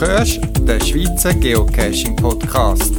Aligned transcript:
hörst 0.00 0.40
den 0.60 0.80
Schweizer 0.80 1.32
Geocaching 1.32 2.16
Podcast. 2.16 2.92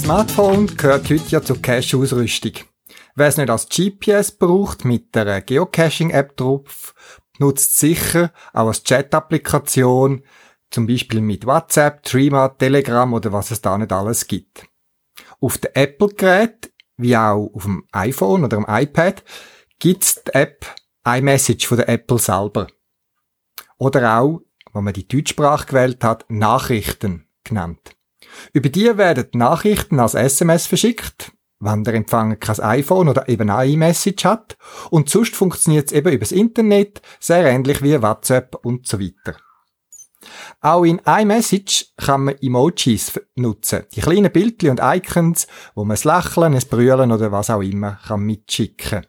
Smartphone 0.00 0.66
gehört 0.78 1.10
heute 1.10 1.28
ja 1.28 1.42
zur 1.42 1.60
Cache-Ausrüstung. 1.60 2.52
Wer 3.14 3.26
es 3.26 3.36
nicht 3.36 3.50
als 3.50 3.68
GPS 3.68 4.32
braucht, 4.32 4.86
mit 4.86 5.14
der 5.14 5.42
Geocaching-App 5.42 6.38
drauf, 6.38 6.94
nutzt 7.38 7.78
sicher 7.78 8.32
auch 8.54 8.68
als 8.68 8.82
Chat-Applikation, 8.82 10.24
zum 10.70 10.86
Beispiel 10.86 11.20
mit 11.20 11.44
WhatsApp, 11.44 12.02
Threema, 12.02 12.48
Telegram 12.48 13.12
oder 13.12 13.32
was 13.32 13.50
es 13.50 13.60
da 13.60 13.76
nicht 13.76 13.92
alles 13.92 14.26
gibt. 14.26 14.66
Auf 15.38 15.58
dem 15.58 15.72
Apple-Gerät, 15.74 16.72
wie 16.96 17.16
auch 17.16 17.50
auf 17.52 17.64
dem 17.64 17.84
iPhone 17.92 18.44
oder 18.44 18.56
dem 18.56 18.66
iPad, 18.66 19.22
gibt's 19.78 20.24
die 20.24 20.32
App 20.32 20.64
iMessage 21.06 21.66
von 21.66 21.76
der 21.76 21.90
Apple 21.90 22.18
selber. 22.18 22.68
Oder 23.76 24.18
auch, 24.18 24.40
wenn 24.72 24.84
man 24.84 24.94
die 24.94 25.06
Deutschsprache 25.06 25.66
gewählt 25.66 26.02
hat, 26.02 26.24
Nachrichten 26.30 27.26
genannt. 27.44 27.96
Über 28.52 28.68
die 28.68 28.96
werden 28.96 29.28
Nachrichten 29.34 30.00
als 30.00 30.14
SMS 30.14 30.66
verschickt, 30.66 31.32
wenn 31.60 31.84
der 31.84 31.94
Empfänger 31.94 32.36
kein 32.36 32.60
iPhone 32.60 33.08
oder 33.08 33.28
eben 33.28 33.50
eine 33.50 33.72
iMessage 33.72 34.24
hat. 34.24 34.56
Und 34.90 35.10
sonst 35.10 35.36
funktioniert 35.36 35.88
es 35.88 35.92
eben 35.92 36.12
übers 36.12 36.32
Internet, 36.32 37.02
sehr 37.20 37.44
ähnlich 37.44 37.82
wie 37.82 38.00
WhatsApp 38.02 38.56
und 38.62 38.86
so 38.86 39.00
weiter. 39.00 39.36
Auch 40.60 40.84
in 40.84 41.00
iMessage 41.06 41.92
kann 41.96 42.24
man 42.24 42.36
Emojis 42.40 43.18
nutzen. 43.36 43.84
Die 43.94 44.00
kleinen 44.00 44.32
Bildchen 44.32 44.70
und 44.70 44.80
Icons, 44.82 45.46
wo 45.74 45.84
man 45.84 45.96
ein 45.96 46.02
Lächeln, 46.02 46.54
ein 46.54 46.68
Brüllen 46.68 47.12
oder 47.12 47.32
was 47.32 47.50
auch 47.50 47.62
immer 47.62 47.98
kann 48.06 48.20
mitschicken. 48.20 49.06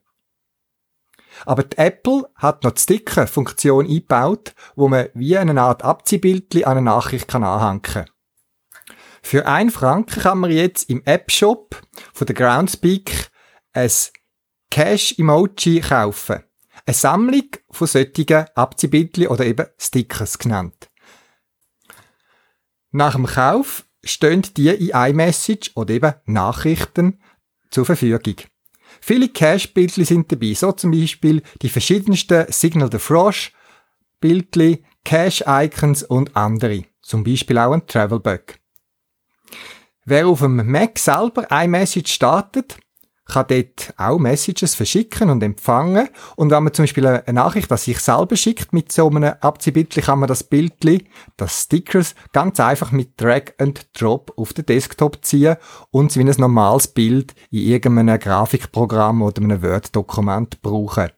Aber 1.46 1.64
die 1.64 1.78
Apple 1.78 2.30
hat 2.36 2.64
noch 2.64 2.72
die 2.72 2.82
Sticker-Funktion 2.82 3.86
eingebaut, 3.88 4.54
wo 4.76 4.88
man 4.88 5.08
wie 5.14 5.38
eine 5.38 5.60
Art 5.60 5.84
Abziehbildchen 5.84 6.66
an 6.66 6.78
eine 6.78 6.82
Nachricht 6.82 7.28
kann 7.28 7.44
anhängen 7.44 7.82
kann. 7.82 8.06
Für 9.22 9.46
ein 9.46 9.70
Franken 9.70 10.22
kann 10.22 10.40
man 10.40 10.52
jetzt 10.52 10.90
im 10.90 11.04
App-Shop 11.06 11.82
von 12.14 12.28
der 12.28 12.36
Groundspeak 12.36 13.30
ein 13.74 13.92
Cash-Emoji 14.70 15.82
kaufen. 15.82 16.44
Eine 16.86 16.94
Sammlung 16.94 17.48
von 17.70 17.88
solchen 17.88 18.46
Abziehbildchen 18.56 19.28
oder 19.28 19.46
eben 19.46 19.68
Stickers 19.78 20.40
genannt. 20.40 20.90
Nach 22.92 23.16
dem 23.16 23.26
Kauf 23.26 23.86
stehen 24.04 24.42
die 24.58 24.70
in 24.70 24.90
iMessage 24.90 25.72
oder 25.76 25.94
eben 25.94 26.14
Nachrichten 26.26 27.22
zur 27.70 27.86
Verfügung. 27.86 28.36
Viele 29.00 29.30
Cash-Bildchen 29.30 30.06
sind 30.06 30.32
dabei, 30.32 30.54
so 30.54 30.72
zum 30.74 30.92
Beispiel 30.92 31.42
die 31.62 31.70
verschiedensten 31.70 32.52
Signal 32.52 32.90
the 32.92 33.00
Frosh, 33.00 33.54
Bildchen, 34.20 34.86
Cash-Icons 35.06 36.04
und 36.04 36.36
andere. 36.36 36.84
Zum 37.02 37.24
Beispiel 37.24 37.58
auch 37.58 37.72
ein 37.72 37.88
Travel-Bug. 37.88 38.61
Wer 40.06 40.28
auf 40.28 40.40
dem 40.40 40.70
Mac 40.70 40.98
selber 40.98 41.48
iMessage 41.52 42.12
startet, 42.12 42.78
kann 43.32 43.46
dort 43.48 43.94
auch 43.98 44.20
Messages 44.20 44.76
verschicken 44.76 45.30
und 45.30 45.42
empfangen. 45.42 46.10
Und 46.36 46.52
wenn 46.52 46.64
man 46.64 46.74
zum 46.74 46.84
Beispiel 46.84 47.08
eine 47.08 47.34
Nachricht 47.34 47.72
an 47.72 47.78
sich 47.78 48.00
selber 48.00 48.36
schickt 48.36 48.74
mit 48.74 48.92
so 48.92 49.10
einem 49.10 49.34
Abziehbildchen, 49.40 50.04
kann 50.04 50.20
man 50.20 50.28
das 50.28 50.44
Bildchen, 50.44 51.08
das 51.38 51.64
Stickers, 51.64 52.16
ganz 52.34 52.60
einfach 52.60 52.92
mit 52.92 53.20
Drag 53.20 53.54
and 53.58 53.88
Drop 54.00 54.34
auf 54.38 54.54
den 54.54 54.66
Desktop 54.66 55.24
ziehen 55.24 55.56
und 55.92 56.16
wie 56.16 56.22
ein 56.22 56.36
normales 56.38 56.88
Bild 56.88 57.34
in 57.50 57.60
irgendeinem 57.60 58.20
Grafikprogramm 58.20 59.22
oder 59.22 59.42
einem 59.42 59.62
Word-Dokument 59.62 60.62
brauchen. 60.62 61.10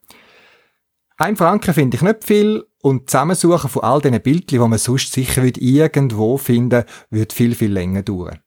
Ein 1.18 1.36
Franken 1.36 1.74
finde 1.74 1.96
ich 1.96 2.02
nicht 2.02 2.24
viel 2.24 2.66
und 2.84 3.10
Zusammensuchen 3.10 3.70
von 3.70 3.84
all 3.84 4.02
diesen 4.02 4.22
Bildchen, 4.22 4.62
die 4.62 4.68
man 4.68 4.78
sonst 4.78 5.14
sicher 5.14 5.44
irgendwo 5.44 6.38
finden 6.38 6.84
wird 7.10 7.32
viel, 7.34 7.56
viel 7.56 7.72
länger 7.72 8.04
dauern. 8.04 8.40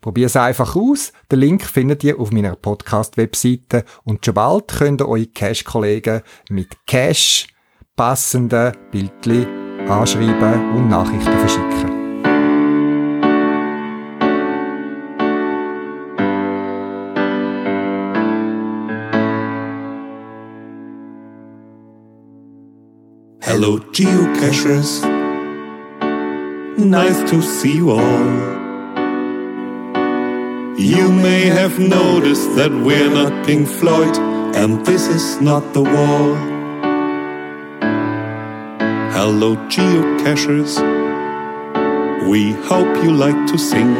Probier 0.00 0.26
es 0.26 0.36
einfach 0.36 0.76
aus. 0.76 1.12
Den 1.30 1.40
Link 1.40 1.64
findet 1.64 2.04
ihr 2.04 2.18
auf 2.18 2.30
meiner 2.30 2.56
Podcast-Webseite 2.56 3.84
und 4.04 4.24
schon 4.24 4.34
bald 4.34 4.68
könnt 4.68 5.02
ihr 5.02 5.08
eure 5.08 5.26
Cash-Kollegen 5.26 6.22
mit 6.48 6.68
Cash 6.86 7.48
passenden 7.96 8.72
Bildchen 8.92 9.46
anschreiben 9.88 10.76
und 10.76 10.88
Nachrichten 10.88 11.38
verschicken. 11.38 11.99
Hello, 23.52 23.80
geocachers. 23.90 25.02
Nice 26.78 27.18
to 27.28 27.42
see 27.42 27.78
you 27.78 27.90
all. 27.90 28.26
You 30.78 31.10
may 31.10 31.46
have 31.46 31.76
noticed 31.80 32.54
that 32.54 32.70
we're 32.70 33.10
not 33.10 33.44
Pink 33.44 33.66
Floyd, 33.66 34.16
and 34.54 34.86
this 34.86 35.08
is 35.08 35.40
not 35.40 35.74
the 35.74 35.82
wall. 35.82 36.36
Hello, 39.16 39.56
geocachers. 39.66 40.78
We 42.30 42.52
hope 42.70 43.02
you 43.02 43.10
like 43.12 43.48
to 43.48 43.58
sing. 43.58 43.94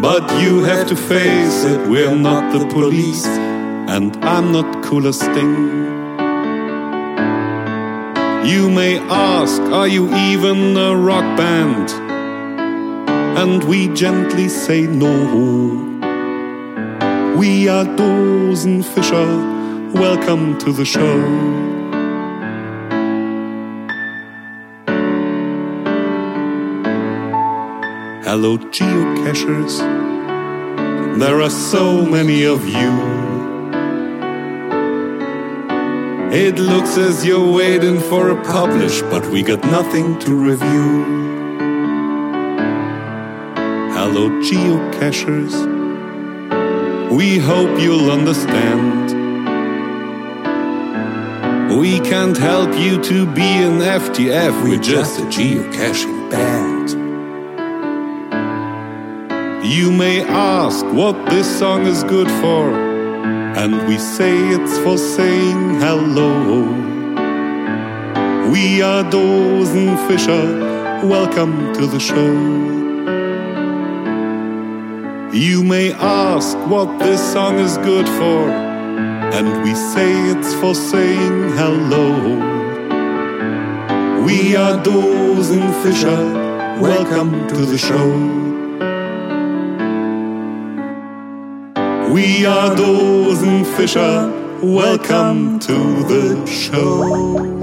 But 0.00 0.24
you 0.40 0.64
have 0.64 0.88
to 0.88 0.96
face 0.96 1.64
it, 1.64 1.90
we're 1.90 2.16
not 2.16 2.54
the 2.54 2.66
police, 2.68 3.26
and 3.26 4.16
I'm 4.24 4.50
not 4.50 4.82
cool 4.82 5.06
as 5.06 5.20
Sting. 5.20 5.91
You 8.44 8.70
may 8.70 8.98
ask, 8.98 9.60
are 9.62 9.88
you 9.88 10.14
even 10.14 10.76
a 10.76 10.96
rock 10.96 11.36
band? 11.36 12.12
and 13.36 13.64
we 13.64 13.88
gently 13.88 14.48
say 14.48 14.82
no. 14.82 15.10
We 17.36 17.68
are 17.68 17.84
Dosenfischer, 17.84 19.94
welcome 19.94 20.58
to 20.58 20.72
the 20.72 20.84
show. 20.84 21.20
Hello, 28.22 28.58
geocachers. 28.58 29.78
There 31.18 31.40
are 31.40 31.50
so 31.50 32.04
many 32.04 32.44
of 32.44 32.68
you. 32.68 33.21
It 36.34 36.58
looks 36.58 36.96
as 36.96 37.26
you're 37.26 37.52
waiting 37.52 38.00
for 38.00 38.30
a 38.30 38.42
publish, 38.42 39.02
but 39.02 39.26
we 39.26 39.42
got 39.42 39.62
nothing 39.64 40.18
to 40.20 40.34
review. 40.34 41.04
Hello, 43.92 44.30
geocachers. 44.40 45.52
We 47.14 47.36
hope 47.36 47.78
you'll 47.78 48.10
understand. 48.10 49.10
We 51.78 52.00
can't 52.00 52.38
help 52.38 52.78
you 52.78 52.98
to 53.02 53.26
be 53.34 53.50
an 53.68 53.80
FTF, 53.80 54.64
we're 54.64 54.80
just 54.80 55.20
a 55.20 55.24
geocaching 55.24 56.30
band. 56.30 56.92
You 59.66 59.92
may 59.92 60.22
ask 60.22 60.82
what 60.94 61.14
this 61.28 61.58
song 61.58 61.84
is 61.84 62.02
good 62.04 62.30
for, 62.40 62.91
and 63.62 63.86
we 63.86 63.96
say 63.96 64.36
it's 64.56 64.76
for 64.78 64.98
saying 64.98 65.78
hello. 65.78 66.62
We 68.50 68.82
are 68.82 69.04
Dosen 69.04 69.96
Fisher, 70.08 70.46
welcome 71.06 71.72
to 71.74 71.86
the 71.86 72.00
show. 72.00 72.32
You 75.32 75.62
may 75.62 75.92
ask 75.92 76.58
what 76.66 76.98
this 76.98 77.22
song 77.32 77.60
is 77.60 77.76
good 77.78 78.08
for, 78.18 78.50
and 79.38 79.62
we 79.62 79.76
say 79.76 80.10
it's 80.32 80.54
for 80.54 80.74
saying 80.74 81.52
hello. 81.60 82.08
We 84.26 84.56
are 84.56 84.82
Dosen 84.82 85.66
Fisher, 85.84 86.22
welcome 86.80 87.46
to 87.46 87.64
the 87.64 87.78
show. 87.78 88.41
We 92.12 92.44
are 92.44 92.76
Dosenfischer. 92.76 94.30
Welcome 94.62 95.58
to 95.60 96.04
the 96.04 96.46
show. 96.46 97.62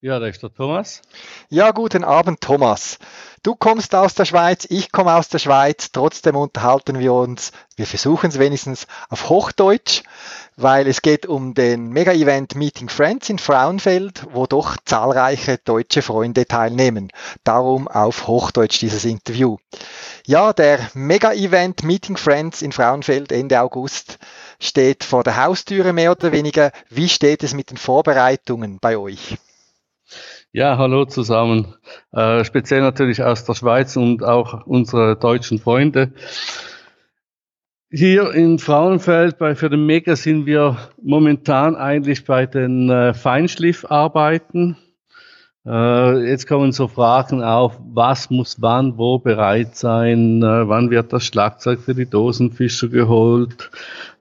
Ja, 0.00 0.20
da 0.20 0.28
ist 0.28 0.44
der 0.44 0.52
Thomas. 0.54 1.02
Ja, 1.48 1.72
guten 1.72 2.04
Abend, 2.04 2.40
Thomas. 2.40 2.98
Du 3.44 3.54
kommst 3.54 3.94
aus 3.94 4.14
der 4.14 4.24
Schweiz, 4.24 4.66
ich 4.70 4.90
komme 4.90 5.14
aus 5.14 5.28
der 5.28 5.38
Schweiz. 5.38 5.92
Trotzdem 5.92 6.34
unterhalten 6.34 6.98
wir 6.98 7.12
uns, 7.12 7.52
wir 7.76 7.86
versuchen 7.86 8.30
es 8.30 8.38
wenigstens 8.38 8.86
auf 9.10 9.28
Hochdeutsch, 9.28 10.02
weil 10.56 10.88
es 10.88 11.02
geht 11.02 11.26
um 11.26 11.52
den 11.52 11.90
Mega-Event 11.90 12.54
Meeting 12.54 12.88
Friends 12.88 13.28
in 13.28 13.38
Frauenfeld, 13.38 14.26
wo 14.32 14.46
doch 14.46 14.78
zahlreiche 14.86 15.58
deutsche 15.58 16.00
Freunde 16.00 16.46
teilnehmen. 16.46 17.12
Darum 17.44 17.86
auf 17.86 18.28
Hochdeutsch 18.28 18.80
dieses 18.80 19.04
Interview. 19.04 19.58
Ja, 20.24 20.54
der 20.54 20.78
Mega-Event 20.94 21.82
Meeting 21.82 22.16
Friends 22.16 22.62
in 22.62 22.72
Frauenfeld 22.72 23.30
Ende 23.30 23.60
August 23.60 24.16
steht 24.58 25.04
vor 25.04 25.22
der 25.22 25.44
Haustüre 25.44 25.92
mehr 25.92 26.12
oder 26.12 26.32
weniger. 26.32 26.72
Wie 26.88 27.10
steht 27.10 27.42
es 27.42 27.52
mit 27.52 27.68
den 27.68 27.76
Vorbereitungen 27.76 28.78
bei 28.80 28.96
euch? 28.96 29.36
Ja, 30.56 30.78
hallo 30.78 31.04
zusammen. 31.04 31.74
Äh, 32.12 32.44
speziell 32.44 32.80
natürlich 32.80 33.24
aus 33.24 33.44
der 33.44 33.54
Schweiz 33.54 33.96
und 33.96 34.22
auch 34.22 34.64
unsere 34.68 35.16
deutschen 35.16 35.58
Freunde. 35.58 36.12
Hier 37.90 38.32
in 38.32 38.60
Frauenfeld 38.60 39.36
bei 39.38 39.56
für 39.56 39.68
den 39.68 39.84
Mega 39.84 40.14
sind 40.14 40.46
wir 40.46 40.76
momentan 41.02 41.74
eigentlich 41.74 42.24
bei 42.24 42.46
den 42.46 42.88
äh, 42.88 43.14
Feinschliffarbeiten. 43.14 44.76
Äh, 45.66 46.28
jetzt 46.30 46.46
kommen 46.46 46.70
so 46.70 46.86
Fragen 46.86 47.42
auf, 47.42 47.80
was 47.92 48.30
muss 48.30 48.62
wann 48.62 48.96
wo 48.96 49.18
bereit 49.18 49.74
sein, 49.74 50.40
äh, 50.44 50.68
wann 50.68 50.88
wird 50.88 51.12
das 51.12 51.24
Schlagzeug 51.24 51.80
für 51.80 51.96
die 51.96 52.08
Dosenfischer 52.08 52.86
geholt, 52.86 53.70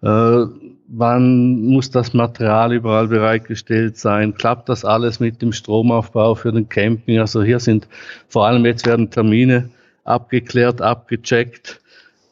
äh, 0.02 0.46
wann 0.88 1.62
muss 1.62 1.92
das 1.92 2.14
Material 2.14 2.74
überall 2.74 3.08
bereitgestellt 3.08 3.98
sein, 3.98 4.36
klappt 4.36 4.70
das 4.70 4.86
alles 4.86 5.20
mit 5.20 5.42
dem 5.42 5.54
Stromaufbau 5.54 6.36
für 6.36 6.52
den 6.52 6.70
Camping. 6.70 7.20
Also 7.20 7.44
hier 7.44 7.60
sind 7.60 7.88
vor 8.28 8.48
allem 8.48 8.66
jetzt 8.66 8.86
werden 8.86 9.10
Termine 9.10 9.70
abgeklärt, 10.04 10.82
abgecheckt 10.82 11.82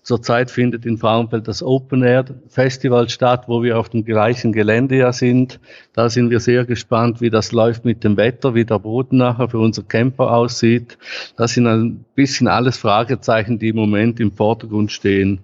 Zurzeit 0.04 0.50
findet 0.50 0.86
in 0.88 0.98
Frauenfeld 0.98 1.48
das 1.48 1.62
Open 1.62 2.02
Air 2.02 2.26
Festival 2.48 3.08
statt, 3.08 3.44
wo 3.48 3.62
wir 3.62 3.78
auf 3.78 3.90
dem 3.90 4.04
gleichen 4.04 4.52
Gelände 4.52 4.96
ja 4.98 5.14
sind. 5.14 5.60
Da 5.94 6.10
sind 6.10 6.32
wir 6.32 6.40
sehr 6.40 6.66
gespannt, 6.66 7.22
wie 7.22 7.30
das 7.30 7.52
läuft 7.52 7.86
mit 7.86 8.04
dem 8.04 8.18
Wetter, 8.18 8.56
wie 8.56 8.66
der 8.66 8.80
Boden 8.80 9.18
nachher 9.18 9.50
für 9.50 9.60
unser 9.60 9.84
Camper 9.84 10.32
aussieht. 10.32 10.98
Das 11.38 11.54
sind 11.54 11.68
ein 11.68 12.04
bisschen 12.16 12.48
alles 12.48 12.78
Fragezeichen, 12.78 13.60
die 13.60 13.70
im 13.70 13.76
Moment 13.76 14.20
im 14.20 14.32
Vordergrund 14.32 14.92
stehen. 14.92 15.42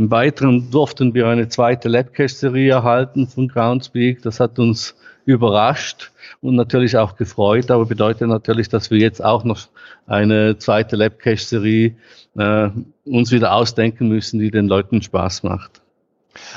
Im 0.00 0.10
Weiteren 0.10 0.70
durften 0.70 1.12
wir 1.12 1.26
eine 1.26 1.50
zweite 1.50 1.90
Labcache-Serie 1.90 2.72
erhalten 2.72 3.26
von 3.26 3.48
Groundspeak. 3.48 4.22
Das 4.22 4.40
hat 4.40 4.58
uns 4.58 4.96
überrascht 5.26 6.10
und 6.40 6.54
natürlich 6.54 6.96
auch 6.96 7.16
gefreut, 7.16 7.70
aber 7.70 7.84
bedeutet 7.84 8.26
natürlich, 8.26 8.70
dass 8.70 8.90
wir 8.90 8.96
jetzt 8.96 9.22
auch 9.22 9.44
noch 9.44 9.68
eine 10.06 10.56
zweite 10.56 10.96
Labcache-Serie 10.96 11.96
äh, 12.34 12.70
uns 13.04 13.30
wieder 13.30 13.52
ausdenken 13.52 14.08
müssen, 14.08 14.40
die 14.40 14.50
den 14.50 14.68
Leuten 14.68 15.02
Spaß 15.02 15.42
macht. 15.42 15.82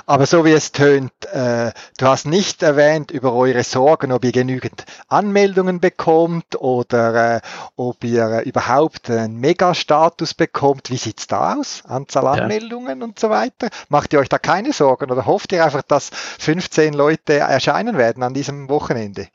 Aber 0.06 0.26
so 0.26 0.46
wie 0.46 0.52
es 0.52 0.72
tönt, 0.72 1.12
äh, 1.32 1.72
du 1.98 2.06
hast 2.06 2.26
nicht 2.26 2.64
erwähnt 2.64 3.12
über 3.12 3.34
eure 3.34 3.64
Sorgen, 3.64 4.12
ob 4.12 4.26
ihr 4.26 4.32
genügend 4.32 4.86
Anmeldungen 5.08 5.80
bekommt 5.80 6.56
oder 6.60 7.38
äh, 7.38 7.42
ob 7.76 8.04
ihr 8.04 8.26
äh, 8.26 8.50
überhaupt 8.50 9.10
einen 9.10 9.40
Megastatus 9.40 10.34
bekommt. 10.34 10.90
Wie 10.90 10.98
sieht's 10.98 11.28
da 11.28 11.56
aus? 11.56 11.84
Anzahl 11.86 12.28
Anmeldungen 12.28 13.00
ja. 13.00 13.06
und 13.06 13.20
so 13.20 13.30
weiter. 13.30 13.70
Macht 13.90 14.14
ihr 14.14 14.20
euch 14.20 14.30
da 14.30 14.38
keine 14.38 14.74
Sorgen 14.74 15.12
oder 15.12 15.26
hofft 15.26 15.52
ihr 15.52 15.64
einfach, 15.64 15.84
dass 15.84 16.10
15 16.10 16.94
Leute 16.94 17.34
erscheinen 17.34 17.98
werden 17.98 18.24
an 18.24 18.34
diesem 18.34 18.70
Wochenende? 18.70 19.28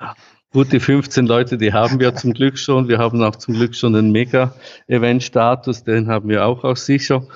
Gut, 0.50 0.72
die 0.72 0.80
15 0.80 1.26
Leute, 1.26 1.58
die 1.58 1.74
haben 1.74 2.00
wir 2.00 2.14
zum 2.14 2.32
Glück 2.32 2.58
schon. 2.58 2.88
Wir 2.88 2.98
haben 2.98 3.22
auch 3.22 3.36
zum 3.36 3.54
Glück 3.54 3.74
schon 3.74 3.92
den 3.92 4.12
Mega-Event-Status, 4.12 5.84
den 5.84 6.08
haben 6.08 6.28
wir 6.30 6.46
auch, 6.46 6.64
auch 6.64 6.76
sicher. 6.76 7.26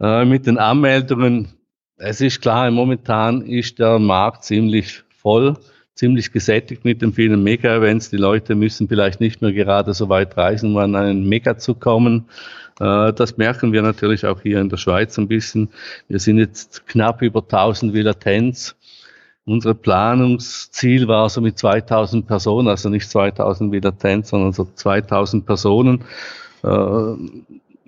Äh, 0.00 0.26
mit 0.26 0.46
den 0.46 0.58
Anmeldungen, 0.58 1.57
es 1.98 2.20
ist 2.20 2.40
klar, 2.40 2.70
momentan 2.70 3.42
ist 3.42 3.78
der 3.78 3.98
Markt 3.98 4.44
ziemlich 4.44 5.02
voll, 5.16 5.56
ziemlich 5.94 6.32
gesättigt 6.32 6.84
mit 6.84 7.02
den 7.02 7.12
vielen 7.12 7.42
Mega-Events. 7.42 8.10
Die 8.10 8.16
Leute 8.16 8.54
müssen 8.54 8.88
vielleicht 8.88 9.20
nicht 9.20 9.42
mehr 9.42 9.52
gerade 9.52 9.92
so 9.94 10.08
weit 10.08 10.36
reisen, 10.36 10.70
um 10.70 10.76
an 10.78 10.94
einen 10.94 11.28
Mega 11.28 11.58
zu 11.58 11.74
kommen. 11.74 12.28
Äh, 12.80 13.12
das 13.12 13.36
merken 13.36 13.72
wir 13.72 13.82
natürlich 13.82 14.24
auch 14.24 14.40
hier 14.40 14.60
in 14.60 14.68
der 14.68 14.76
Schweiz 14.76 15.18
ein 15.18 15.26
bisschen. 15.26 15.70
Wir 16.06 16.20
sind 16.20 16.38
jetzt 16.38 16.86
knapp 16.86 17.20
über 17.20 17.40
1000 17.40 17.92
Villatens 17.92 18.76
Unser 19.44 19.74
Planungsziel 19.74 21.08
war 21.08 21.28
so 21.28 21.40
mit 21.40 21.58
2000 21.58 22.26
Personen, 22.28 22.68
also 22.68 22.88
nicht 22.90 23.10
2000 23.10 23.72
wie 23.72 23.80
der 23.80 23.98
Tent, 23.98 24.26
sondern 24.26 24.52
so 24.52 24.68
2000 24.72 25.44
Personen. 25.46 26.04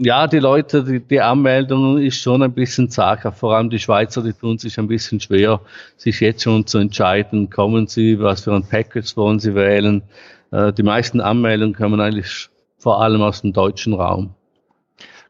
Ja, 0.03 0.27
die 0.27 0.39
Leute, 0.39 0.83
die, 0.83 0.99
die 0.99 1.21
Anmeldung 1.21 1.99
ist 1.99 2.23
schon 2.23 2.43
ein 2.43 2.55
bisschen 2.55 2.89
zaghaft. 2.89 3.39
Vor 3.39 3.55
allem 3.55 3.69
die 3.69 3.79
Schweizer, 3.79 4.23
die 4.23 4.33
tun 4.33 4.57
sich 4.57 4.79
ein 4.79 4.89
bisschen 4.89 5.21
schwer, 5.21 5.61
sich 5.99 6.21
jetzt 6.21 6.43
schon 6.43 6.67
zu 6.67 6.79
entscheiden, 6.79 7.51
kommen 7.51 7.87
sie, 7.87 8.19
was 8.19 8.45
für 8.45 8.55
ein 8.55 8.65
Package 8.65 9.15
wollen 9.19 9.41
sie 9.41 9.55
wählen. 9.55 10.03
Äh, 10.53 10.73
die 10.73 10.85
meisten 10.85 11.21
Anmeldungen 11.21 11.75
kommen 11.75 12.01
eigentlich 12.01 12.49
vor 12.79 13.03
allem 13.03 13.21
aus 13.21 13.43
dem 13.43 13.53
deutschen 13.53 13.93
Raum. 13.93 14.35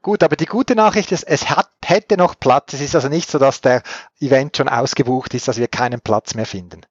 Gut, 0.03 0.23
aber 0.23 0.37
die 0.37 0.47
gute 0.47 0.77
Nachricht 0.77 1.11
ist, 1.11 1.25
es 1.25 1.51
hat, 1.51 1.69
hätte 1.85 2.17
noch 2.17 2.39
Platz. 2.39 2.73
Es 2.73 2.81
ist 2.81 2.95
also 2.95 3.09
nicht 3.09 3.29
so, 3.29 3.41
dass 3.41 3.61
der 3.61 3.83
Event 4.21 4.57
schon 4.57 4.69
ausgebucht 4.69 5.35
ist, 5.35 5.49
dass 5.49 5.59
wir 5.59 5.67
keinen 5.67 6.01
Platz 6.01 6.37
mehr 6.37 6.47
finden. 6.47 6.83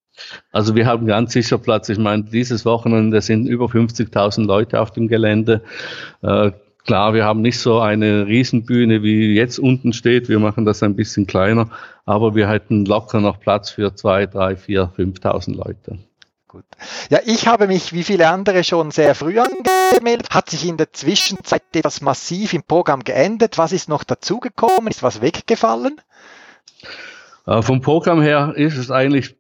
Also 0.51 0.75
wir 0.75 0.85
haben 0.85 1.07
ganz 1.07 1.31
sicher 1.31 1.57
Platz. 1.57 1.87
Ich 1.87 1.97
meine, 1.97 2.23
dieses 2.23 2.65
Wochenende 2.65 3.21
sind 3.21 3.47
über 3.47 3.67
50.000 3.67 4.45
Leute 4.45 4.81
auf 4.81 4.91
dem 4.91 5.07
Gelände. 5.07 5.63
Äh, 6.21 6.51
klar, 6.85 7.13
wir 7.13 7.25
haben 7.25 7.41
nicht 7.41 7.59
so 7.59 7.79
eine 7.79 8.27
Riesenbühne, 8.27 9.03
wie 9.03 9.33
jetzt 9.35 9.59
unten 9.59 9.93
steht. 9.93 10.29
Wir 10.29 10.39
machen 10.39 10.65
das 10.65 10.83
ein 10.83 10.95
bisschen 10.95 11.27
kleiner, 11.27 11.69
aber 12.05 12.35
wir 12.35 12.47
hätten 12.49 12.85
locker 12.85 13.21
noch 13.21 13.39
Platz 13.39 13.69
für 13.69 13.95
zwei, 13.95 14.25
drei, 14.25 14.55
vier, 14.55 14.91
5.000 14.97 15.55
Leute. 15.55 15.99
Gut. 16.47 16.65
Ja, 17.11 17.19
ich 17.25 17.47
habe 17.47 17.67
mich 17.67 17.93
wie 17.93 18.03
viele 18.03 18.27
andere 18.27 18.63
schon 18.63 18.89
sehr 18.89 19.13
früh 19.13 19.39
angemeldet. 19.39 20.31
Hat 20.31 20.49
sich 20.49 20.67
in 20.67 20.77
der 20.77 20.91
Zwischenzeit 20.91 21.61
etwas 21.73 22.01
massiv 22.01 22.53
im 22.53 22.63
Programm 22.63 23.03
geändert? 23.03 23.59
Was 23.59 23.71
ist 23.71 23.87
noch 23.87 24.03
dazugekommen? 24.03 24.87
Ist 24.87 25.03
was 25.03 25.21
weggefallen? 25.21 26.01
Äh, 27.45 27.61
vom 27.61 27.81
Programm 27.81 28.21
her 28.21 28.53
ist 28.55 28.77
es 28.77 28.89
eigentlich 28.89 29.35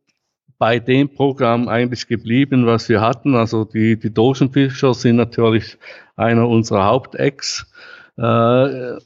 bei 0.59 0.77
dem 0.77 1.09
Programm 1.09 1.67
eigentlich 1.67 2.07
geblieben, 2.07 2.67
was 2.67 2.89
wir 2.89 3.01
hatten. 3.01 3.35
Also 3.35 3.65
die, 3.65 3.97
die 3.97 4.13
Dosenfischer 4.13 4.93
sind 4.93 5.15
natürlich 5.15 5.79
einer 6.19 6.47
unserer 6.47 6.85
Hauptacts. 6.85 7.65
Äh, 8.17 8.97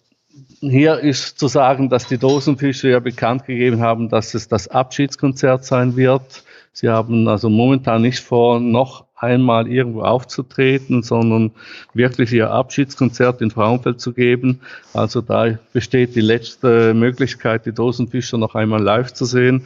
hier 0.62 1.00
ist 1.00 1.40
zu 1.40 1.48
sagen, 1.48 1.90
dass 1.90 2.08
die 2.08 2.18
Dosenfischer 2.18 2.90
ja 2.90 3.00
bekannt 3.00 3.46
gegeben 3.46 3.82
haben, 3.82 4.10
dass 4.10 4.34
es 4.34 4.48
das 4.48 4.68
Abschiedskonzert 4.68 5.66
sein 5.66 5.96
wird. 5.96 6.44
Sie 6.72 6.90
haben 6.90 7.28
also 7.28 7.50
momentan 7.50 8.02
nicht 8.02 8.20
vor, 8.20 8.60
noch 8.60 9.06
einmal 9.16 9.68
irgendwo 9.68 10.02
aufzutreten, 10.02 11.04
sondern 11.04 11.52
wirklich 11.94 12.34
ihr 12.34 12.52
Abschiedskonzert 12.52 13.42
in 13.42 13.52
Frauenfeld 13.52 14.02
zu 14.02 14.14
geben. 14.14 14.60
Also 14.94 15.22
da 15.22 15.58
besteht 15.72 16.16
die 16.16 16.22
letzte 16.22 16.94
Möglichkeit, 16.94 17.66
die 17.66 17.74
Dosenfischer 17.74 18.38
noch 18.38 18.56
einmal 18.56 18.82
live 18.82 19.14
zu 19.14 19.26
sehen. 19.26 19.66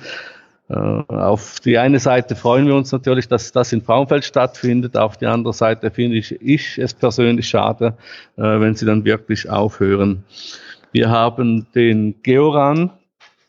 Äh, 0.69 0.73
auf 0.73 1.59
die 1.61 1.77
eine 1.77 1.99
Seite 1.99 2.35
freuen 2.35 2.67
wir 2.67 2.75
uns 2.75 2.91
natürlich, 2.91 3.27
dass 3.27 3.51
das 3.51 3.71
in 3.71 3.81
Frauenfeld 3.81 4.25
stattfindet. 4.25 4.97
Auf 4.97 5.17
die 5.17 5.25
andere 5.25 5.53
Seite 5.53 5.91
finde 5.91 6.17
ich, 6.17 6.41
ich 6.41 6.77
es 6.77 6.93
persönlich 6.93 7.47
schade, 7.47 7.97
äh, 8.35 8.41
wenn 8.41 8.75
sie 8.75 8.85
dann 8.85 9.05
wirklich 9.05 9.49
aufhören. 9.49 10.23
Wir 10.91 11.09
haben 11.09 11.67
den 11.73 12.21
Georan, 12.21 12.91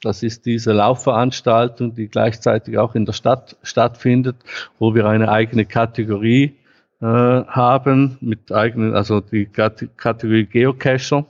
das 0.03 0.23
ist 0.23 0.47
diese 0.47 0.73
Laufveranstaltung, 0.73 1.95
die 1.95 2.09
gleichzeitig 2.09 2.79
auch 2.79 2.95
in 2.95 3.05
der 3.05 3.13
Stadt 3.13 3.57
stattfindet, 3.63 4.37
wo 4.79 4.95
wir 4.95 5.07
eine 5.07 5.29
eigene 5.29 5.65
Kategorie 5.65 6.57
äh, 7.01 7.05
haben 7.05 8.17
mit 8.21 8.53
eigenen, 8.53 8.95
also 8.95 9.21
die 9.21 9.47
Kategorie 9.47 10.47
Geocacher. 10.47 11.27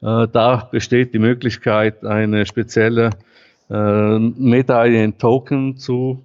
Da 0.00 0.68
besteht 0.70 1.14
die 1.14 1.18
Möglichkeit, 1.18 2.04
eine 2.04 2.44
spezielle 2.44 3.08
äh, 3.74 4.18
Medaille 4.18 5.02
in 5.02 5.18
Token 5.18 5.76
zu 5.76 6.24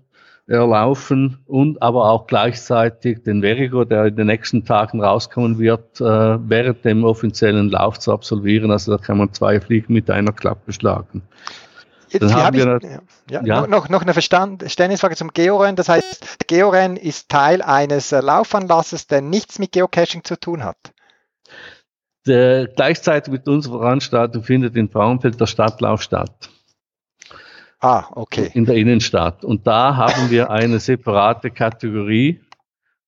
erlaufen 0.50 1.38
und 1.46 1.82
aber 1.82 2.10
auch 2.10 2.26
gleichzeitig 2.26 3.24
den 3.24 3.42
Verigo, 3.42 3.86
der 3.86 4.06
in 4.06 4.16
den 4.16 4.28
nächsten 4.28 4.66
Tagen 4.66 5.04
rauskommen 5.04 5.60
wird, 5.60 6.02
äh, 6.02 6.04
während 6.04 6.84
dem 6.84 7.04
offiziellen 7.04 7.70
Lauf 7.70 8.00
zu 8.00 8.12
absolvieren. 8.12 8.72
Also 8.72 8.98
da 8.98 9.04
kann 9.04 9.20
man 9.20 9.32
zwei 9.32 9.62
Fliegen 9.62 9.94
mit 9.94 10.10
einer 10.10 10.32
Klappe 10.32 10.74
schlagen. 10.74 11.22
Jetzt 12.10 12.24
Dann 12.24 12.34
haben 12.34 12.58
wir 12.58 12.80
ich, 12.82 13.32
ja, 13.32 13.44
ja. 13.46 13.68
Noch, 13.68 13.90
noch 13.90 14.02
eine 14.02 14.14
Verständnisfrage 14.14 15.16
zum 15.16 15.32
Georennen. 15.32 15.76
Das 15.76 15.90
heißt, 15.90 16.48
Georennen 16.48 16.98
ist 16.98 17.30
Teil 17.30 17.62
eines 17.62 18.12
äh, 18.12 18.20
Laufanlasses, 18.20 19.06
der 19.06 19.22
nichts 19.22 19.60
mit 19.60 19.74
Geocaching 19.74 20.24
zu 20.24 20.40
tun 20.40 20.64
hat. 20.64 20.78
Der, 22.26 22.68
gleichzeitig 22.68 23.32
mit 23.32 23.48
unserer 23.48 23.80
Veranstaltung 23.80 24.44
findet 24.44 24.76
in 24.76 24.90
Frauenfeld 24.90 25.40
der 25.40 25.46
Stadtlauf 25.46 26.02
statt. 26.02 26.49
Ah, 27.82 28.06
okay. 28.12 28.52
In 28.54 28.66
der 28.66 28.76
Innenstadt. 28.76 29.46
Und 29.46 29.66
da 29.66 29.96
haben 29.96 30.30
wir 30.30 30.50
eine 30.50 30.80
separate 30.80 31.50
Kategorie, 31.50 32.42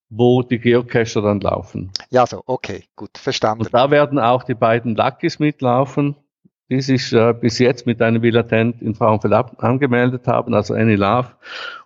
wo 0.10 0.42
die 0.44 0.60
Geocacher 0.60 1.22
dann 1.22 1.40
laufen. 1.40 1.92
Ja, 2.10 2.26
so, 2.26 2.44
okay, 2.46 2.86
gut, 2.96 3.18
verstanden. 3.18 3.66
Und 3.66 3.74
da 3.74 3.92
werden 3.92 4.20
auch 4.20 4.44
die 4.44 4.54
beiden 4.54 4.96
Luckys 4.96 5.40
mitlaufen, 5.40 6.16
die 6.70 6.82
sich 6.82 7.12
äh, 7.12 7.34
bis 7.34 7.60
jetzt 7.60 7.86
mit 7.86 8.02
einem 8.02 8.22
Villatent 8.22 8.82
in 8.82 8.96
Frauenfeld 8.96 9.34
angemeldet 9.58 10.28
haben, 10.28 10.54
also 10.54 10.74
Annie 10.74 10.96
Love 10.96 11.30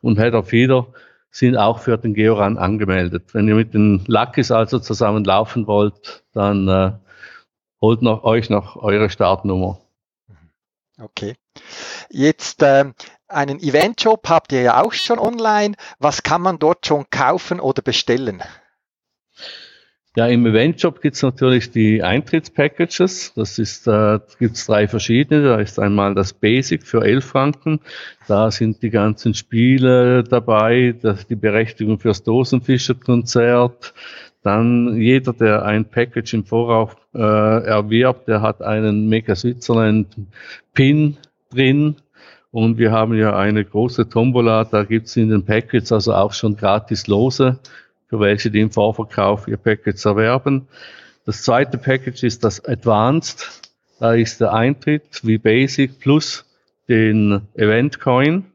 und 0.02 0.20
Heather 0.20 0.44
Fieder 0.44 0.88
sind 1.32 1.58
auch 1.58 1.80
für 1.80 1.98
den 1.98 2.14
Georan 2.14 2.58
angemeldet. 2.58 3.34
Wenn 3.34 3.48
ihr 3.48 3.56
mit 3.56 3.74
den 3.74 4.04
Luckys 4.08 4.52
also 4.52 4.80
zusammen 4.80 5.24
laufen 5.26 5.68
wollt, 5.68 6.24
dann 6.34 6.68
äh, 6.68 6.92
holt 7.82 8.02
noch, 8.02 8.24
euch 8.24 8.50
noch 8.50 8.78
eure 8.78 9.10
Startnummer. 9.10 9.80
Okay. 10.98 11.36
Jetzt 12.10 12.62
äh, 12.62 12.86
einen 13.28 13.60
Eventshop 13.60 14.30
habt 14.30 14.52
ihr 14.52 14.62
ja 14.62 14.82
auch 14.82 14.94
schon 14.94 15.20
online. 15.20 15.76
Was 16.00 16.24
kann 16.24 16.42
man 16.42 16.60
dort 16.60 16.86
schon 16.86 17.06
kaufen 17.10 17.60
oder 17.60 17.82
bestellen? 17.82 18.44
Ja, 20.18 20.28
im 20.28 20.46
Eventshop 20.46 21.02
gibt 21.02 21.18
es 21.18 21.24
natürlich 21.24 21.72
die 21.72 22.02
Eintrittspackages. 22.02 23.34
Das 23.36 23.60
ist, 23.60 23.86
äh, 23.86 24.20
gibt 24.40 24.56
es 24.56 24.66
drei 24.66 24.88
verschiedene. 24.88 25.44
Da 25.44 25.60
ist 25.60 25.78
einmal 25.78 26.16
das 26.16 26.32
Basic 26.32 26.88
für 26.88 27.04
11 27.04 27.26
Franken. 27.26 27.82
Da 28.26 28.50
sind 28.50 28.82
die 28.82 28.92
ganzen 28.92 29.34
Spiele 29.34 30.24
dabei, 30.24 30.96
das, 31.02 31.28
die 31.28 31.36
Berechtigung 31.36 32.00
fürs 32.00 32.24
Dosenfischerkonzert. 32.24 33.94
Dann 34.42 34.96
jeder, 35.02 35.34
der 35.34 35.66
ein 35.66 35.84
Package 35.84 36.36
im 36.36 36.46
Voraus 36.46 36.92
äh, 37.14 37.20
erwirbt, 37.20 38.30
der 38.30 38.42
hat 38.42 38.62
einen 38.62 39.10
Mega 39.10 39.36
Switzerland 39.36 40.16
Pin 40.74 41.18
drin. 41.52 41.96
Und 42.52 42.78
wir 42.78 42.92
haben 42.92 43.16
ja 43.16 43.36
eine 43.36 43.66
große 43.66 44.08
Tombola, 44.10 44.64
da 44.64 44.84
gibt's 44.84 45.18
in 45.18 45.30
den 45.30 45.46
Packets 45.46 45.92
also 45.92 46.14
auch 46.14 46.34
schon 46.34 46.56
gratis 46.56 47.08
Lose 47.08 47.60
für 48.08 48.20
welche 48.20 48.52
die 48.52 48.62
im 48.62 48.72
Vorverkauf 48.72 49.48
ihr 49.48 49.58
Package 49.58 50.06
erwerben. 50.06 50.68
Das 51.26 51.42
zweite 51.42 51.78
Package 51.78 52.24
ist 52.24 52.44
das 52.44 52.64
Advanced. 52.64 53.62
Da 54.00 54.14
ist 54.14 54.42
der 54.42 54.54
Eintritt 54.54 55.22
wie 55.24 55.38
Basic 55.38 56.00
plus 56.00 56.46
den 56.88 57.42
Event 57.56 58.00
Coin. 58.00 58.46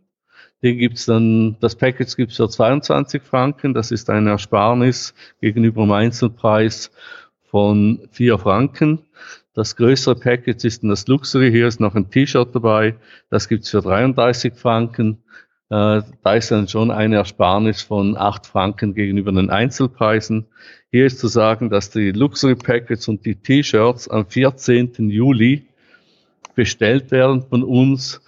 Den 0.62 0.78
gibt's 0.78 1.06
dann, 1.06 1.56
das 1.60 1.74
Package 1.74 2.16
gibt's 2.16 2.36
für 2.36 2.48
22 2.48 3.22
Franken. 3.22 3.74
Das 3.74 3.90
ist 3.90 4.10
ein 4.10 4.26
Ersparnis 4.26 5.14
gegenüber 5.40 5.82
dem 5.82 5.92
Einzelpreis 5.92 6.90
von 7.50 8.00
4 8.12 8.38
Franken. 8.38 9.00
Das 9.54 9.74
größere 9.74 10.14
Package 10.14 10.64
ist 10.64 10.82
dann 10.82 10.90
das 10.90 11.08
Luxury. 11.08 11.50
Hier 11.50 11.66
ist 11.66 11.80
noch 11.80 11.94
ein 11.94 12.10
T-Shirt 12.10 12.54
dabei. 12.54 12.94
Das 13.30 13.48
gibt's 13.48 13.70
für 13.70 13.80
33 13.82 14.54
Franken. 14.54 15.22
Äh, 15.70 16.02
da 16.22 16.34
ist 16.34 16.50
dann 16.50 16.68
schon 16.68 16.90
eine 16.90 17.16
Ersparnis 17.16 17.82
von 17.82 18.16
acht 18.16 18.46
Franken 18.46 18.94
gegenüber 18.94 19.32
den 19.32 19.50
Einzelpreisen. 19.50 20.46
Hier 20.92 21.06
ist 21.06 21.18
zu 21.18 21.28
sagen, 21.28 21.70
dass 21.70 21.90
die 21.90 22.12
Luxury 22.12 22.54
Packets 22.54 23.08
und 23.08 23.24
die 23.26 23.36
T-Shirts 23.36 24.08
am 24.08 24.26
14. 24.26 25.10
Juli 25.10 25.66
bestellt 26.54 27.10
werden 27.10 27.42
von 27.42 27.62
uns. 27.62 28.20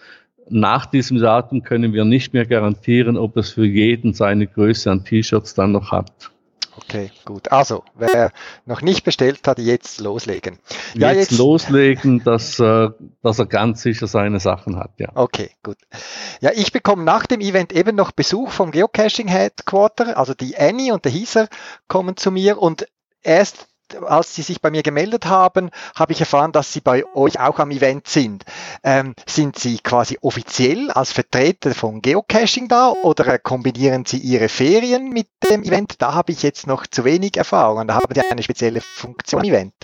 Nach 0.48 0.86
diesem 0.86 1.18
Datum 1.18 1.62
können 1.62 1.92
wir 1.92 2.04
nicht 2.04 2.32
mehr 2.32 2.46
garantieren, 2.46 3.16
ob 3.16 3.36
es 3.36 3.50
für 3.50 3.64
jeden 3.64 4.12
seine 4.12 4.46
Größe 4.46 4.90
an 4.90 5.04
T-Shirts 5.04 5.54
dann 5.54 5.72
noch 5.72 5.92
hat. 5.92 6.32
Okay, 6.76 7.10
gut. 7.24 7.52
Also, 7.52 7.84
wer 7.94 8.32
noch 8.64 8.80
nicht 8.80 9.04
bestellt 9.04 9.46
hat, 9.46 9.58
jetzt 9.58 10.00
loslegen. 10.00 10.58
Ja, 10.94 11.12
jetzt, 11.12 11.30
jetzt 11.30 11.38
loslegen, 11.38 12.24
dass, 12.24 12.58
äh, 12.58 12.88
dass 13.22 13.38
er 13.38 13.46
ganz 13.46 13.82
sicher 13.82 14.06
seine 14.06 14.40
Sachen 14.40 14.76
hat, 14.76 14.92
ja. 14.98 15.10
Okay, 15.14 15.50
gut. 15.62 15.76
Ja, 16.40 16.50
ich 16.54 16.72
bekomme 16.72 17.04
nach 17.04 17.26
dem 17.26 17.40
Event 17.40 17.72
eben 17.72 17.94
noch 17.94 18.12
Besuch 18.12 18.50
vom 18.50 18.70
Geocaching 18.70 19.28
Headquarter, 19.28 20.16
also 20.16 20.32
die 20.34 20.56
Annie 20.56 20.94
und 20.94 21.04
der 21.04 21.12
Hieser 21.12 21.48
kommen 21.88 22.16
zu 22.16 22.30
mir 22.30 22.58
und 22.58 22.86
erst 23.22 23.68
als 23.96 24.34
Sie 24.34 24.42
sich 24.42 24.60
bei 24.60 24.70
mir 24.70 24.82
gemeldet 24.82 25.26
haben, 25.26 25.70
habe 25.94 26.12
ich 26.12 26.20
erfahren, 26.20 26.52
dass 26.52 26.72
Sie 26.72 26.80
bei 26.80 27.04
euch 27.14 27.38
auch 27.40 27.58
am 27.58 27.70
Event 27.70 28.08
sind. 28.08 28.44
Ähm, 28.82 29.14
sind 29.26 29.58
Sie 29.58 29.78
quasi 29.78 30.18
offiziell 30.20 30.90
als 30.90 31.12
Vertreter 31.12 31.74
von 31.74 32.02
Geocaching 32.02 32.68
da 32.68 32.92
oder 33.02 33.38
kombinieren 33.38 34.04
Sie 34.04 34.18
Ihre 34.18 34.48
Ferien 34.48 35.10
mit 35.10 35.28
dem 35.50 35.62
Event? 35.62 36.00
Da 36.00 36.14
habe 36.14 36.32
ich 36.32 36.42
jetzt 36.42 36.66
noch 36.66 36.86
zu 36.86 37.04
wenig 37.04 37.36
Erfahrung. 37.36 37.86
Da 37.86 37.94
haben 37.94 38.14
Sie 38.14 38.20
eine 38.20 38.42
spezielle 38.42 38.80
Funktion 38.80 39.44
Event. 39.44 39.74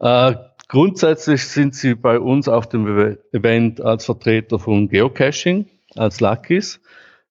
Äh, 0.00 0.34
grundsätzlich 0.68 1.46
sind 1.46 1.74
Sie 1.74 1.94
bei 1.94 2.18
uns 2.18 2.48
auf 2.48 2.68
dem 2.68 2.86
Event 3.32 3.80
als 3.80 4.04
Vertreter 4.04 4.58
von 4.58 4.88
Geocaching, 4.88 5.66
als 5.96 6.20
Luckys. 6.20 6.80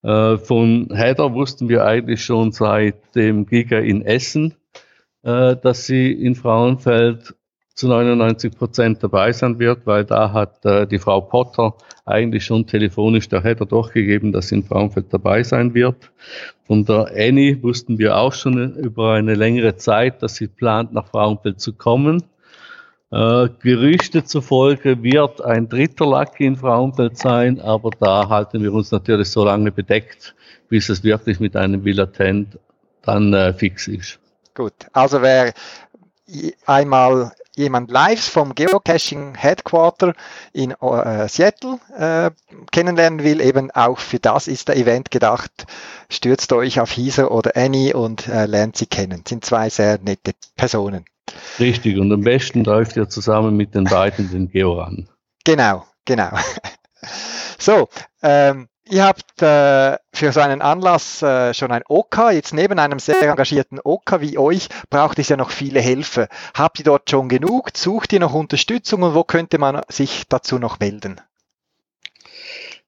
Äh, 0.03 0.37
von 0.37 0.89
Header 0.93 1.33
wussten 1.33 1.69
wir 1.69 1.85
eigentlich 1.85 2.23
schon 2.23 2.51
seit 2.51 3.15
dem 3.15 3.45
Giga 3.45 3.79
in 3.79 4.05
Essen, 4.05 4.55
dass 5.23 5.85
sie 5.85 6.11
in 6.11 6.35
Frauenfeld 6.35 7.35
zu 7.77 7.87
99 7.87 8.57
Prozent 8.57 9.03
dabei 9.03 9.31
sein 9.31 9.59
wird, 9.59 9.85
weil 9.85 10.03
da 10.03 10.33
hat 10.33 10.65
äh, 10.65 10.87
die 10.87 10.97
Frau 10.97 11.21
Potter 11.21 11.75
eigentlich 12.05 12.43
schon 12.43 12.65
telefonisch 12.65 13.29
der 13.29 13.43
Header 13.43 13.67
durchgegeben, 13.67 14.31
dass 14.31 14.47
sie 14.47 14.55
in 14.55 14.63
Frauenfeld 14.63 15.13
dabei 15.13 15.43
sein 15.43 15.75
wird. 15.75 16.11
Von 16.65 16.85
der 16.85 17.11
Annie 17.15 17.61
wussten 17.61 17.99
wir 17.99 18.17
auch 18.17 18.33
schon 18.33 18.75
über 18.77 19.13
eine 19.13 19.35
längere 19.35 19.75
Zeit, 19.75 20.23
dass 20.23 20.35
sie 20.35 20.47
plant, 20.47 20.91
nach 20.91 21.07
Frauenfeld 21.07 21.61
zu 21.61 21.73
kommen. 21.73 22.23
Äh, 23.11 23.49
Gerüchte 23.61 24.23
zufolge 24.23 25.03
wird 25.03 25.45
ein 25.45 25.69
dritter 25.69 26.07
Lucky 26.07 26.47
in 26.47 26.55
Frauenfeld 26.55 27.15
sein, 27.15 27.61
aber 27.61 27.91
da 27.99 28.27
halten 28.27 28.63
wir 28.63 28.73
uns 28.73 28.91
natürlich 28.91 29.29
so 29.29 29.45
lange 29.45 29.71
bedeckt, 29.71 30.33
bis 30.67 30.89
es 30.89 31.03
wirklich 31.03 31.39
mit 31.39 31.55
einem 31.55 31.85
Villatent 31.85 32.57
dann 33.03 33.33
äh, 33.35 33.53
fix 33.53 33.87
ist. 33.87 34.19
Gut, 34.57 34.87
also 34.91 35.21
wer 35.21 35.53
einmal 36.65 37.31
jemand 37.55 37.91
live 37.91 38.23
vom 38.23 38.55
Geocaching 38.55 39.35
Headquarter 39.35 40.15
in 40.51 40.71
äh, 40.71 41.27
Seattle 41.29 41.77
äh, 41.95 42.31
kennenlernen 42.71 43.23
will, 43.23 43.39
eben 43.39 43.69
auch 43.69 43.99
für 43.99 44.17
das 44.17 44.47
ist 44.47 44.67
der 44.67 44.77
Event 44.77 45.11
gedacht. 45.11 45.67
Stürzt 46.09 46.51
euch 46.53 46.79
auf 46.79 46.89
Hieser 46.89 47.29
oder 47.29 47.51
Annie 47.55 47.95
und 47.95 48.27
äh, 48.27 48.47
lernt 48.47 48.77
sie 48.77 48.87
kennen. 48.87 49.21
Sind 49.27 49.45
zwei 49.45 49.69
sehr 49.69 49.99
nette 49.99 50.31
Personen. 50.55 51.05
Richtig, 51.59 51.99
und 51.99 52.11
am 52.11 52.21
besten 52.21 52.63
läuft 52.63 52.97
ihr 52.97 53.07
zusammen 53.07 53.55
mit 53.55 53.75
den 53.75 53.83
beiden 53.83 54.31
den 54.31 54.49
Georan. 54.49 55.07
Genau, 55.43 55.85
genau. 56.03 56.31
So, 57.59 57.89
ähm, 58.21 58.69
Ihr 58.89 59.03
habt 59.03 59.41
äh, 59.41 59.97
für 60.13 60.31
so 60.31 60.39
einen 60.39 60.61
Anlass 60.61 61.21
äh, 61.21 61.53
schon 61.53 61.71
ein 61.71 61.83
OK. 61.87 62.31
Jetzt 62.31 62.53
neben 62.53 62.79
einem 62.79 62.99
sehr 62.99 63.21
engagierten 63.21 63.79
OK 63.83 64.21
wie 64.21 64.37
euch 64.37 64.69
braucht 64.89 65.19
es 65.19 65.29
ja 65.29 65.35
noch 65.35 65.49
viele 65.49 65.81
Helfer. 65.81 66.29
Habt 66.53 66.79
ihr 66.79 66.85
dort 66.85 67.09
schon 67.09 67.27
genug? 67.27 67.71
Sucht 67.75 68.13
ihr 68.13 68.19
noch 68.19 68.33
Unterstützung 68.33 69.03
und 69.03 69.13
wo 69.13 69.23
könnte 69.23 69.57
man 69.57 69.81
sich 69.89 70.23
dazu 70.29 70.57
noch 70.57 70.79
melden? 70.79 71.19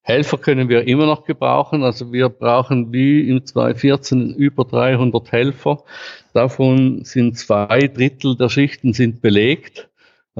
Helfer 0.02 0.38
können 0.38 0.70
wir 0.70 0.88
immer 0.88 1.06
noch 1.06 1.26
gebrauchen. 1.26 1.84
Also 1.84 2.14
wir 2.14 2.30
brauchen 2.30 2.94
wie 2.94 3.30
im 3.30 3.46
2014 3.46 4.36
über 4.36 4.66
300 4.66 5.32
Helfer. 5.32 5.84
Davon 6.34 7.04
sind 7.04 7.38
zwei 7.38 7.88
Drittel 7.88 8.38
der 8.38 8.50
Schichten 8.50 8.94
sind 8.94 9.22
belegt. 9.22 9.89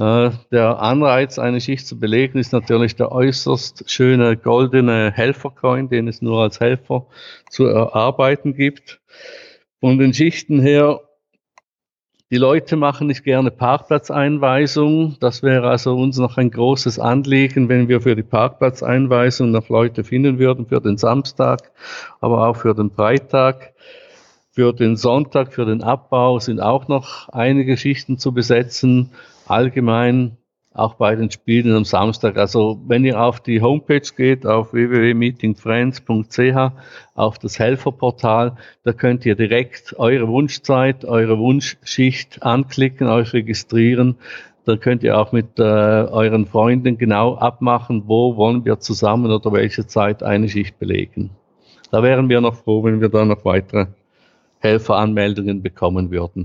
Äh, 0.00 0.30
der 0.50 0.80
Anreiz, 0.80 1.38
eine 1.38 1.60
Schicht 1.60 1.86
zu 1.86 2.00
belegen, 2.00 2.38
ist 2.38 2.54
natürlich 2.54 2.96
der 2.96 3.12
äußerst 3.12 3.90
schöne 3.90 4.34
goldene 4.34 5.12
Helfercoin, 5.12 5.90
den 5.90 6.08
es 6.08 6.22
nur 6.22 6.40
als 6.40 6.58
Helfer 6.58 7.06
zu 7.50 7.66
erarbeiten 7.66 8.54
gibt. 8.54 8.98
Von 9.78 9.98
den 9.98 10.14
Schichten 10.14 10.58
her 10.58 11.00
Die 12.30 12.38
Leute 12.38 12.76
machen 12.76 13.08
nicht 13.08 13.24
gerne 13.24 13.50
Parkplatzeinweisungen. 13.50 15.18
Das 15.20 15.42
wäre 15.42 15.68
also 15.68 15.94
uns 15.98 16.16
noch 16.16 16.38
ein 16.38 16.50
großes 16.50 16.98
Anliegen, 16.98 17.68
wenn 17.68 17.88
wir 17.88 18.00
für 18.00 18.16
die 18.16 18.22
Parkplatzeinweisung 18.22 19.50
noch 19.50 19.68
Leute 19.68 20.02
finden 20.02 20.38
würden 20.38 20.64
für 20.64 20.80
den 20.80 20.96
Samstag, 20.96 21.72
aber 22.20 22.48
auch 22.48 22.56
für 22.56 22.74
den 22.74 22.90
Freitag. 22.90 23.74
Für 24.52 24.72
den 24.72 24.96
Sonntag, 24.96 25.52
für 25.52 25.66
den 25.66 25.82
Abbau 25.82 26.38
sind 26.38 26.60
auch 26.60 26.88
noch 26.88 27.28
einige 27.28 27.76
Schichten 27.76 28.16
zu 28.16 28.32
besetzen. 28.32 29.10
Allgemein 29.50 30.36
auch 30.72 30.94
bei 30.94 31.16
den 31.16 31.30
Spielen 31.30 31.74
am 31.74 31.84
Samstag. 31.84 32.38
Also 32.38 32.80
wenn 32.86 33.04
ihr 33.04 33.20
auf 33.20 33.40
die 33.40 33.60
Homepage 33.60 34.08
geht, 34.16 34.46
auf 34.46 34.72
www.meetingfriends.ch, 34.72 36.72
auf 37.14 37.38
das 37.38 37.58
Helferportal, 37.58 38.56
da 38.84 38.92
könnt 38.92 39.26
ihr 39.26 39.34
direkt 39.34 39.98
eure 39.98 40.28
Wunschzeit, 40.28 41.04
eure 41.04 41.38
Wunschschicht 41.38 42.42
anklicken, 42.42 43.08
euch 43.08 43.32
registrieren. 43.32 44.16
Da 44.64 44.76
könnt 44.76 45.02
ihr 45.02 45.18
auch 45.18 45.32
mit 45.32 45.58
äh, 45.58 45.62
euren 45.62 46.46
Freunden 46.46 46.98
genau 46.98 47.34
abmachen, 47.34 48.04
wo 48.06 48.36
wollen 48.36 48.64
wir 48.64 48.78
zusammen 48.78 49.32
oder 49.32 49.52
welche 49.52 49.86
Zeit 49.86 50.22
eine 50.22 50.48
Schicht 50.48 50.78
belegen. 50.78 51.30
Da 51.90 52.04
wären 52.04 52.28
wir 52.28 52.40
noch 52.40 52.54
froh, 52.54 52.84
wenn 52.84 53.00
wir 53.00 53.08
da 53.08 53.24
noch 53.24 53.44
weitere 53.44 53.86
Helferanmeldungen 54.60 55.62
bekommen 55.62 56.12
würden. 56.12 56.44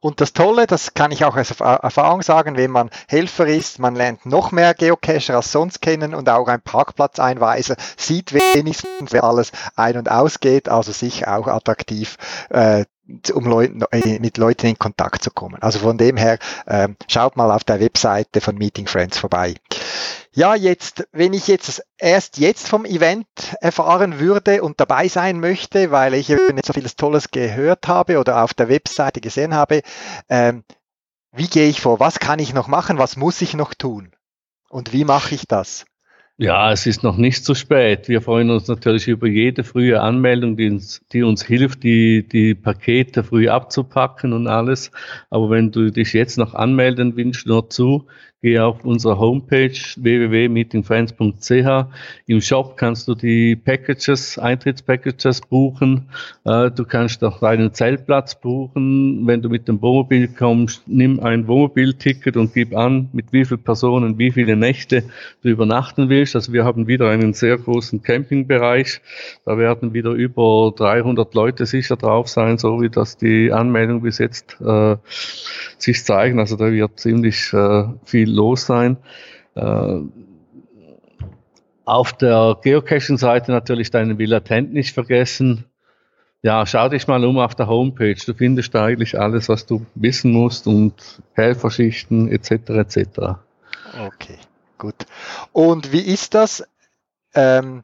Und 0.00 0.20
das 0.20 0.32
Tolle, 0.32 0.66
das 0.66 0.94
kann 0.94 1.10
ich 1.10 1.24
auch 1.24 1.36
aus 1.36 1.60
Erfahrung 1.60 2.22
sagen, 2.22 2.56
wenn 2.56 2.70
man 2.70 2.90
Helfer 3.08 3.46
ist, 3.46 3.78
man 3.78 3.96
lernt 3.96 4.26
noch 4.26 4.52
mehr 4.52 4.74
Geocacher 4.74 5.36
als 5.36 5.52
sonst 5.52 5.82
kennen 5.82 6.14
und 6.14 6.28
auch 6.28 6.48
ein 6.48 6.60
Parkplatzeinweiser 6.60 7.76
sieht 7.96 8.32
wenigstens, 8.32 9.12
wer 9.12 9.24
alles 9.24 9.52
ein- 9.76 9.96
und 9.96 10.10
ausgeht, 10.10 10.68
also 10.68 10.92
sicher 10.92 11.36
auch 11.36 11.48
attraktiv, 11.48 12.16
äh, 12.50 12.84
um 13.32 13.46
Leuten, 13.46 13.82
äh, 13.90 14.18
mit 14.18 14.36
Leuten 14.36 14.66
in 14.66 14.78
Kontakt 14.78 15.24
zu 15.24 15.30
kommen. 15.30 15.60
Also 15.62 15.78
von 15.78 15.96
dem 15.96 16.16
her, 16.16 16.38
äh, 16.66 16.88
schaut 17.08 17.36
mal 17.36 17.50
auf 17.50 17.64
der 17.64 17.80
Webseite 17.80 18.40
von 18.40 18.56
Meeting 18.56 18.86
Friends 18.86 19.18
vorbei 19.18 19.54
ja, 20.32 20.54
jetzt, 20.54 21.06
wenn 21.12 21.32
ich 21.32 21.48
jetzt 21.48 21.82
erst 21.98 22.38
jetzt 22.38 22.68
vom 22.68 22.84
Event 22.84 23.26
erfahren 23.60 24.20
würde 24.20 24.62
und 24.62 24.80
dabei 24.80 25.08
sein 25.08 25.40
möchte, 25.40 25.90
weil 25.90 26.14
ich 26.14 26.28
nicht 26.28 26.66
so 26.66 26.72
vieles 26.72 26.96
Tolles 26.96 27.30
gehört 27.30 27.88
habe 27.88 28.18
oder 28.18 28.42
auf 28.42 28.54
der 28.54 28.68
Webseite 28.68 29.20
gesehen 29.20 29.54
habe, 29.54 29.82
ähm, 30.28 30.64
wie 31.32 31.48
gehe 31.48 31.68
ich 31.68 31.80
vor? 31.80 32.00
Was 32.00 32.18
kann 32.20 32.38
ich 32.38 32.54
noch 32.54 32.68
machen? 32.68 32.98
Was 32.98 33.16
muss 33.16 33.42
ich 33.42 33.54
noch 33.54 33.74
tun? 33.74 34.12
Und 34.70 34.92
wie 34.92 35.04
mache 35.04 35.34
ich 35.34 35.46
das? 35.46 35.84
Ja, 36.40 36.70
es 36.70 36.86
ist 36.86 37.02
noch 37.02 37.16
nicht 37.16 37.44
zu 37.44 37.56
spät. 37.56 38.08
Wir 38.08 38.22
freuen 38.22 38.50
uns 38.50 38.68
natürlich 38.68 39.08
über 39.08 39.26
jede 39.26 39.64
frühe 39.64 40.00
Anmeldung, 40.00 40.56
die 40.56 40.70
uns, 40.70 41.00
die 41.12 41.24
uns 41.24 41.42
hilft, 41.44 41.82
die, 41.82 42.28
die 42.28 42.54
Pakete 42.54 43.24
früh 43.24 43.48
abzupacken 43.48 44.32
und 44.32 44.46
alles. 44.46 44.92
Aber 45.30 45.50
wenn 45.50 45.72
du 45.72 45.90
dich 45.90 46.12
jetzt 46.12 46.38
noch 46.38 46.54
anmelden 46.54 47.16
willst, 47.16 47.46
nur 47.46 47.68
zu. 47.70 48.06
Geh 48.40 48.60
auf 48.60 48.84
unsere 48.84 49.18
Homepage 49.18 49.72
www.meetingfriends.ch. 49.96 51.86
Im 52.26 52.40
Shop 52.40 52.76
kannst 52.76 53.08
du 53.08 53.16
die 53.16 53.56
Packages, 53.56 54.38
Eintrittspackages 54.38 55.40
buchen. 55.40 56.08
Äh, 56.44 56.70
du 56.70 56.84
kannst 56.84 57.24
auch 57.24 57.40
deinen 57.40 57.74
Zeltplatz 57.74 58.40
buchen. 58.40 59.26
Wenn 59.26 59.42
du 59.42 59.48
mit 59.48 59.66
dem 59.66 59.82
Wohnmobil 59.82 60.28
kommst, 60.28 60.86
nimm 60.86 61.18
ein 61.18 61.48
Wohnmobilticket 61.48 62.36
und 62.36 62.54
gib 62.54 62.76
an, 62.76 63.08
mit 63.12 63.32
wie 63.32 63.44
vielen 63.44 63.64
Personen, 63.64 64.18
wie 64.18 64.30
viele 64.30 64.54
Nächte 64.54 65.02
du 65.42 65.48
übernachten 65.48 66.08
willst. 66.08 66.36
Also 66.36 66.52
wir 66.52 66.64
haben 66.64 66.86
wieder 66.86 67.10
einen 67.10 67.32
sehr 67.32 67.58
großen 67.58 68.04
Campingbereich. 68.04 69.00
Da 69.46 69.58
werden 69.58 69.94
wieder 69.94 70.12
über 70.12 70.72
300 70.76 71.34
Leute 71.34 71.66
sicher 71.66 71.96
drauf 71.96 72.28
sein, 72.28 72.56
so 72.56 72.80
wie 72.80 72.88
das 72.88 73.16
die 73.16 73.50
Anmeldung 73.50 74.02
bis 74.02 74.18
jetzt 74.18 74.60
äh, 74.60 74.94
sich 75.76 76.04
zeigen. 76.04 76.38
Also 76.38 76.54
da 76.54 76.70
wird 76.70 77.00
ziemlich 77.00 77.52
äh, 77.52 77.84
viel 78.04 78.27
viel 78.28 78.34
los 78.34 78.66
sein. 78.66 78.98
Äh, 79.54 80.00
auf 81.84 82.12
der 82.12 82.58
Geocaching-Seite 82.62 83.50
natürlich 83.50 83.90
deinen 83.90 84.18
Villatent 84.18 84.72
nicht 84.72 84.92
vergessen. 84.92 85.64
Ja, 86.42 86.66
schau 86.66 86.88
dich 86.88 87.06
mal 87.08 87.24
um 87.24 87.38
auf 87.38 87.54
der 87.54 87.66
Homepage. 87.66 88.14
Du 88.14 88.34
findest 88.34 88.74
da 88.74 88.84
eigentlich 88.84 89.18
alles, 89.18 89.48
was 89.48 89.66
du 89.66 89.84
wissen 89.94 90.32
musst 90.32 90.66
und 90.66 90.94
Helferschichten 91.32 92.30
etc. 92.30 92.50
etc. 92.70 92.98
Okay, 94.06 94.38
gut. 94.76 95.06
Und 95.52 95.92
wie 95.92 96.02
ist 96.02 96.34
das? 96.34 96.62
Ähm, 97.34 97.82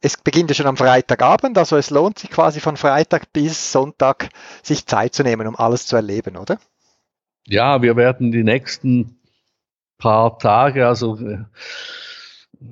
es 0.00 0.16
beginnt 0.16 0.50
ja 0.50 0.54
schon 0.54 0.66
am 0.66 0.76
Freitagabend, 0.76 1.58
also 1.58 1.76
es 1.76 1.90
lohnt 1.90 2.20
sich 2.20 2.30
quasi 2.30 2.60
von 2.60 2.76
Freitag 2.76 3.32
bis 3.32 3.72
Sonntag 3.72 4.28
sich 4.62 4.86
Zeit 4.86 5.14
zu 5.14 5.22
nehmen, 5.24 5.46
um 5.48 5.56
alles 5.56 5.86
zu 5.86 5.96
erleben, 5.96 6.36
oder? 6.36 6.58
Ja, 7.46 7.82
wir 7.82 7.96
werden 7.96 8.30
die 8.30 8.44
nächsten 8.44 9.17
paar 9.98 10.38
Tage, 10.38 10.86
also 10.86 11.16
äh, 11.18 11.44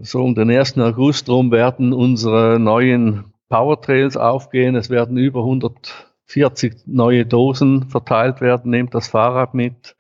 so 0.03 0.23
um 0.23 0.35
den 0.35 0.51
1. 0.51 0.79
August 0.79 1.29
rum 1.29 1.51
werden 1.53 1.93
unsere 1.93 2.59
neuen 2.59 3.33
Powertrails 3.49 4.17
aufgehen. 4.17 4.75
Es 4.75 4.91
werden 4.91 5.17
über 5.17 5.41
140 5.41 6.87
neue 6.87 7.25
Dosen 7.27 7.89
verteilt 7.89 8.41
werden. 8.41 8.71
Nehmt 8.71 8.95
das 8.95 9.09
Fahrrad 9.09 9.55
mit. 9.55 9.97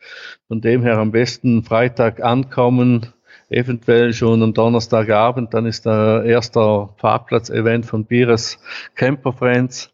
Von 0.49 0.61
dem 0.61 0.83
her 0.83 0.99
am 0.99 1.13
besten 1.13 1.63
Freitag 1.63 2.23
ankommen, 2.23 3.07
eventuell 3.49 4.13
schon 4.13 4.43
am 4.43 4.55
Donnerstagabend. 4.55 5.55
Dann 5.55 5.67
ist 5.67 5.87
der 5.87 6.25
erste 6.25 6.89
Parkplatz-Event 6.97 7.87
von 7.87 8.05
Bieres 8.05 8.59
Camper 8.97 9.33
Friends 9.33 9.93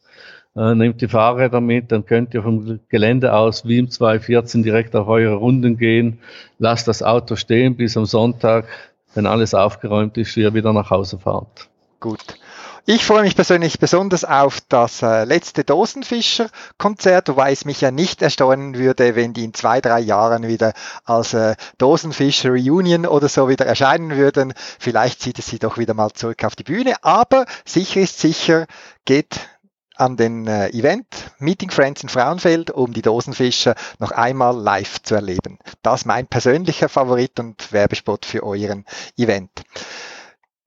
äh, 0.56 0.74
nehmt 0.74 1.00
die 1.00 1.08
Fahrräder 1.08 1.60
mit, 1.60 1.92
dann 1.92 2.04
könnt 2.04 2.34
ihr 2.34 2.42
vom 2.42 2.80
Gelände 2.88 3.34
aus 3.34 3.66
wie 3.66 3.78
im 3.78 3.90
214 3.90 4.62
direkt 4.62 4.94
auf 4.94 5.08
eure 5.08 5.34
Runden 5.34 5.78
gehen. 5.78 6.18
Lasst 6.58 6.88
das 6.88 7.02
Auto 7.02 7.36
stehen 7.36 7.76
bis 7.76 7.96
am 7.96 8.06
Sonntag, 8.06 8.66
wenn 9.14 9.26
alles 9.26 9.54
aufgeräumt 9.54 10.16
ist, 10.18 10.36
ihr 10.36 10.54
wieder 10.54 10.72
nach 10.72 10.90
Hause 10.90 11.18
fahrt. 11.18 11.68
Gut. 12.00 12.38
Ich 12.84 13.04
freue 13.04 13.22
mich 13.22 13.36
persönlich 13.36 13.78
besonders 13.78 14.24
auf 14.24 14.58
das 14.68 15.02
äh, 15.02 15.22
letzte 15.22 15.62
Dosenfischer-Konzert, 15.62 17.28
wobei 17.28 17.52
es 17.52 17.64
mich 17.64 17.80
ja 17.80 17.92
nicht 17.92 18.22
erstaunen 18.22 18.74
würde, 18.74 19.14
wenn 19.14 19.32
die 19.32 19.44
in 19.44 19.54
zwei, 19.54 19.80
drei 19.80 20.00
Jahren 20.00 20.48
wieder 20.48 20.72
als 21.04 21.32
äh, 21.32 21.54
Dosenfischer-Reunion 21.78 23.06
oder 23.06 23.28
so 23.28 23.48
wieder 23.48 23.66
erscheinen 23.66 24.16
würden. 24.16 24.52
Vielleicht 24.80 25.22
zieht 25.22 25.38
es 25.38 25.46
sie 25.46 25.60
doch 25.60 25.78
wieder 25.78 25.94
mal 25.94 26.10
zurück 26.10 26.42
auf 26.42 26.56
die 26.56 26.64
Bühne, 26.64 26.96
aber 27.02 27.46
sicher 27.64 28.00
ist 28.00 28.18
sicher, 28.18 28.66
geht 29.04 29.38
an 30.02 30.16
den 30.16 30.46
äh, 30.46 30.68
Event 30.70 31.06
Meeting 31.38 31.70
Friends 31.70 32.02
in 32.02 32.08
Frauenfeld, 32.08 32.70
um 32.70 32.92
die 32.92 33.02
Dosenfischer 33.02 33.74
noch 33.98 34.10
einmal 34.10 34.56
live 34.56 35.00
zu 35.02 35.14
erleben. 35.14 35.58
Das 35.82 36.04
mein 36.04 36.26
persönlicher 36.26 36.88
Favorit 36.88 37.38
und 37.38 37.72
Werbespot 37.72 38.26
für 38.26 38.42
euren 38.42 38.84
Event. 39.16 39.62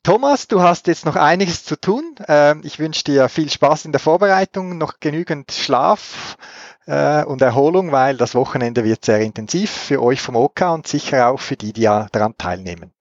Thomas, 0.04 0.48
du 0.48 0.62
hast 0.62 0.88
jetzt 0.88 1.06
noch 1.06 1.16
einiges 1.16 1.66
zu 1.66 1.76
tun. 1.76 2.16
Ähm, 2.28 2.62
ich 2.64 2.80
wünsche 2.80 3.04
dir 3.04 3.28
viel 3.28 3.50
Spaß 3.50 3.86
in 3.86 3.92
der 3.92 4.00
Vorbereitung, 4.00 4.78
noch 4.78 5.00
genügend 5.00 5.52
Schlaf 5.52 6.38
äh, 6.86 7.24
und 7.26 7.42
Erholung, 7.42 7.92
weil 7.92 8.16
das 8.16 8.36
Wochenende 8.36 8.84
wird 8.84 9.04
sehr 9.04 9.20
intensiv 9.20 9.72
für 9.72 10.02
euch 10.02 10.22
vom 10.22 10.36
OK 10.36 10.62
und 10.62 10.88
sicher 10.88 11.28
auch 11.30 11.40
für 11.40 11.58
die, 11.58 11.74
die 11.74 11.84
daran 11.84 12.38
teilnehmen. 12.38 12.95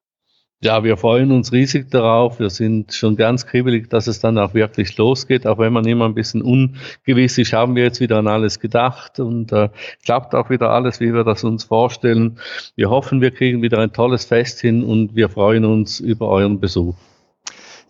Ja, 0.61 0.83
wir 0.83 0.97
freuen 0.97 1.31
uns 1.31 1.53
riesig 1.53 1.91
darauf. 1.91 2.39
Wir 2.39 2.49
sind 2.49 2.95
schon 2.95 3.17
ganz 3.17 3.47
kribbelig, 3.47 3.91
dass 3.91 4.07
es 4.07 4.21
dann 4.21 4.39
auch 4.39 4.55
wirklich 4.55 4.97
losgeht. 4.97 5.47
Auch 5.47 5.59
wenn 5.59 5.75
man 5.75 5.87
immer 5.87 6.07
ein 6.07 6.15
bisschen 6.15 6.41
ungewiss 6.41 7.37
ist, 7.37 7.53
haben 7.53 7.77
wir 7.77 7.83
jetzt 7.83 8.01
wieder 8.01 8.17
an 8.17 8.29
alles 8.29 8.61
gedacht 8.61 9.21
und 9.21 9.53
äh, 9.53 9.69
klappt 10.05 10.35
auch 10.35 10.49
wieder 10.49 10.71
alles, 10.71 11.01
wie 11.01 11.13
wir 11.13 11.23
das 11.23 11.45
uns 11.45 11.65
vorstellen. 11.65 12.39
Wir 12.77 12.89
hoffen, 12.89 13.21
wir 13.21 13.31
kriegen 13.31 13.61
wieder 13.61 13.79
ein 13.79 13.93
tolles 13.93 14.25
Fest 14.25 14.61
hin 14.61 14.85
und 14.85 15.15
wir 15.15 15.29
freuen 15.29 15.67
uns 15.67 16.01
über 16.01 16.29
euren 16.29 16.61
Besuch. 16.61 16.95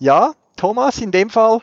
Ja, 0.00 0.33
Thomas, 0.57 1.00
in 1.00 1.12
dem 1.12 1.31
Fall 1.31 1.61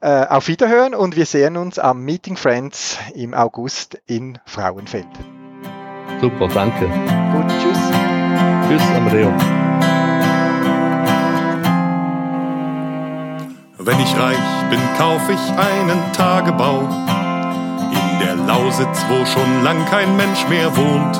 äh, 0.00 0.26
auf 0.26 0.48
Wiederhören 0.48 0.94
und 0.94 1.16
wir 1.16 1.26
sehen 1.26 1.56
uns 1.56 1.78
am 1.78 2.04
Meeting 2.04 2.36
Friends 2.36 2.98
im 3.14 3.34
August 3.34 4.00
in 4.06 4.38
Frauenfeld. 4.46 5.06
Super, 6.20 6.48
danke. 6.48 6.86
Gut, 6.86 7.48
tschüss. 7.60 7.78
Tschüss, 8.68 8.96
Amadeo. 8.96 9.61
Wenn 13.84 13.98
ich 13.98 14.16
reich 14.16 14.38
bin, 14.70 14.78
kauf 14.96 15.22
ich 15.28 15.40
einen 15.58 16.12
Tagebau 16.12 16.82
in 17.90 18.18
der 18.20 18.36
Lausitz, 18.36 19.04
wo 19.08 19.24
schon 19.26 19.64
lang 19.64 19.84
kein 19.86 20.16
Mensch 20.16 20.46
mehr 20.48 20.76
wohnt. 20.76 21.16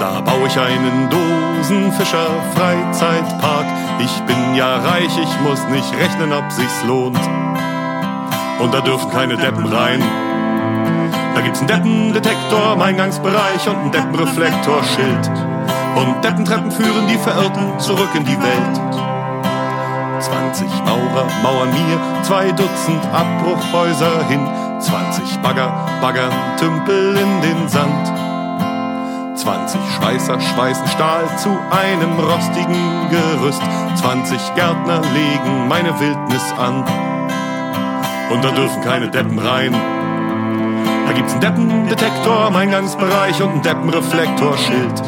Da 0.00 0.20
baue 0.22 0.48
ich 0.48 0.58
einen 0.58 1.08
Dosenfischer 1.08 2.26
Freizeitpark. 2.56 3.66
Ich 4.00 4.20
bin 4.22 4.56
ja 4.56 4.78
reich, 4.78 5.16
ich 5.16 5.40
muss 5.42 5.64
nicht 5.68 5.94
rechnen, 5.96 6.32
ob 6.32 6.50
sich's 6.50 6.82
lohnt. 6.84 7.20
Und 8.58 8.74
da 8.74 8.80
dürfen 8.80 9.08
keine 9.12 9.36
Deppen 9.36 9.66
rein. 9.66 10.02
Da 11.36 11.40
gibt's 11.40 11.60
einen 11.60 11.68
Deppendetektor 11.68 12.72
im 12.72 12.82
Eingangsbereich 12.82 13.68
und 13.68 13.76
einen 13.76 13.92
Deppenreflektorschild. 13.92 15.30
Und 15.94 16.24
Deppentreppen 16.24 16.72
führen 16.72 17.06
die 17.06 17.18
Verirrten 17.18 17.78
zurück 17.78 18.10
in 18.14 18.24
die 18.24 18.38
Welt. 18.42 19.15
20 20.20 20.66
Maurer 20.84 21.26
mauern 21.42 21.70
mir 21.70 22.22
zwei 22.22 22.50
Dutzend 22.52 23.04
Abbruchhäuser 23.12 24.24
hin. 24.28 24.40
20 24.80 25.38
Bagger 25.38 25.72
baggern 26.00 26.32
Tümpel 26.58 27.16
in 27.16 27.40
den 27.42 27.68
Sand. 27.68 28.12
20 29.36 29.80
Schweißer 29.96 30.40
schweißen 30.40 30.86
Stahl 30.88 31.24
zu 31.36 31.50
einem 31.70 32.18
rostigen 32.18 33.08
Gerüst. 33.10 33.62
20 33.96 34.54
Gärtner 34.54 35.00
legen 35.14 35.68
meine 35.68 35.98
Wildnis 36.00 36.52
an. 36.58 36.84
Und 38.30 38.44
da 38.44 38.50
dürfen 38.50 38.82
keine 38.82 39.08
Deppen 39.08 39.38
rein. 39.38 39.72
Da 41.06 41.12
gibt's 41.12 41.32
einen 41.32 41.42
Deppendetektor 41.42 42.48
im 42.48 42.56
Eingangsbereich 42.56 43.40
und 43.42 43.50
einen 43.50 43.62
Deppenreflektorschild. 43.62 45.02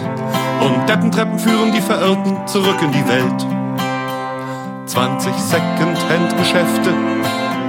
Und 0.61 0.89
Deppentreppen 0.89 1.39
führen 1.39 1.73
die 1.73 1.81
Verirrten 1.81 2.47
zurück 2.47 2.81
in 2.83 2.93
die 2.93 3.09
Welt. 3.09 3.58
20 4.89 5.35
Second-Hand-Geschäfte 5.35 6.95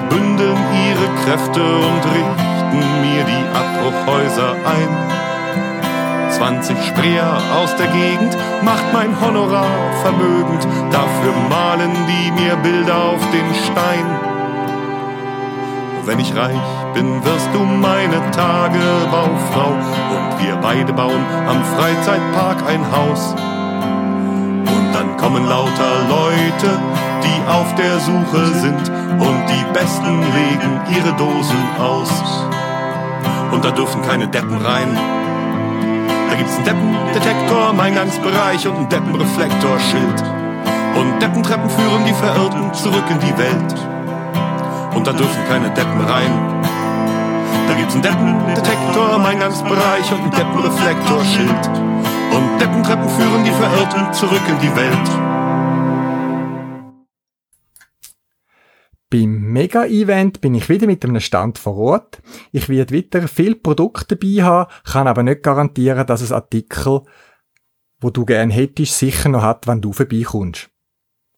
bündeln 0.10 0.58
ihre 0.88 1.08
Kräfte 1.26 1.62
und 1.62 2.06
richten 2.06 2.80
mir 3.02 3.26
die 3.26 3.46
Abbruchhäuser 3.54 4.54
ein. 4.54 6.32
20 6.32 6.78
Spreer 6.82 7.38
aus 7.62 7.76
der 7.76 7.88
Gegend 7.88 8.38
macht 8.64 8.86
mein 8.94 9.20
Honorar 9.20 9.68
vermögend, 10.02 10.66
dafür 10.92 11.34
malen 11.50 11.92
die 12.08 12.32
mir 12.42 12.56
Bilder 12.56 12.96
auf 12.96 13.22
den 13.32 13.54
Stein. 13.66 14.06
Wenn 16.06 16.20
ich 16.20 16.34
reich 16.34 16.56
bin, 16.94 17.22
wirst 17.26 17.50
du 17.54 17.60
meine 17.60 18.32
Tagebaufrau 18.32 19.72
und 19.72 20.42
wir 20.42 20.56
beide 20.56 20.94
bauen 20.94 21.26
am 21.50 21.66
Freizeitpark 21.76 22.66
ein 22.66 22.84
Haus. 22.96 23.36
Und 23.36 24.94
dann 24.94 25.18
kommen 25.18 25.46
lauter 25.48 26.08
Leute, 26.08 26.80
die 27.24 27.50
auf 27.50 27.76
der 27.76 28.00
Suche 28.00 28.46
sind 28.60 28.90
und 29.20 29.46
die 29.50 29.74
Besten 29.74 30.20
legen 30.34 30.82
ihre 30.96 31.14
Dosen 31.14 31.64
aus. 31.80 32.12
Und 33.52 33.66
da 33.66 33.72
dürfen 33.72 34.02
keine 34.04 34.28
Deppen 34.28 34.58
rein. 34.58 34.98
Da 36.30 36.36
gibt's 36.36 36.56
einen 36.56 36.66
Deppendetektor 36.66 37.72
im 37.72 37.80
Eingangsbereich 37.80 38.68
und 38.68 38.76
einen 38.76 38.90
Deppenreflektorschild. 38.90 40.24
Und 40.96 41.22
Deppentreppen 41.22 41.70
führen 41.70 42.06
die 42.06 42.14
Verirrten 42.14 42.74
zurück 42.74 43.06
in 43.10 43.20
die 43.20 43.38
Welt. 43.38 43.76
Und 44.96 45.08
da 45.08 45.14
dürfen 45.14 45.42
keine 45.48 45.70
Deppen 45.72 46.02
rein. 46.02 46.64
Da 47.68 47.74
gibt's 47.76 47.94
einen 47.94 48.04
Deppendetektor 48.04 49.16
im 49.16 49.26
Eingangsbereich 49.26 50.12
und 50.12 50.22
einen 50.22 50.32
Deppenreflektorschild. 50.32 51.68
Und 52.32 52.62
Deppentreppen 52.62 53.10
führen 53.10 53.44
die 53.44 53.52
Verirrten 53.52 54.14
zurück 54.14 54.42
in 54.48 54.60
die 54.60 54.76
Welt. 54.76 55.29
Beim 59.12 59.42
Mega-Event 59.52 60.40
bin 60.40 60.54
ich 60.54 60.70
wieder 60.70 60.86
mit 60.86 61.04
einem 61.04 61.20
Stand 61.20 61.58
vor 61.58 61.76
Ort. 61.78 62.22
Ich 62.52 62.70
werde 62.70 62.94
wieder 62.94 63.28
viel 63.28 63.56
Produkte 63.56 64.16
dabei 64.16 64.44
haben, 64.44 64.72
kann 64.84 65.08
aber 65.08 65.24
nicht 65.24 65.42
garantieren, 65.42 66.06
dass 66.06 66.22
es 66.22 66.32
Artikel, 66.32 67.02
wo 68.00 68.12
du 68.12 68.24
gern 68.24 68.52
hättest, 68.52 69.00
sicher 69.00 69.30
noch 69.30 69.42
hat, 69.42 69.66
wenn 69.66 69.82
du 69.82 69.94
vorbeikommst. 69.94 70.70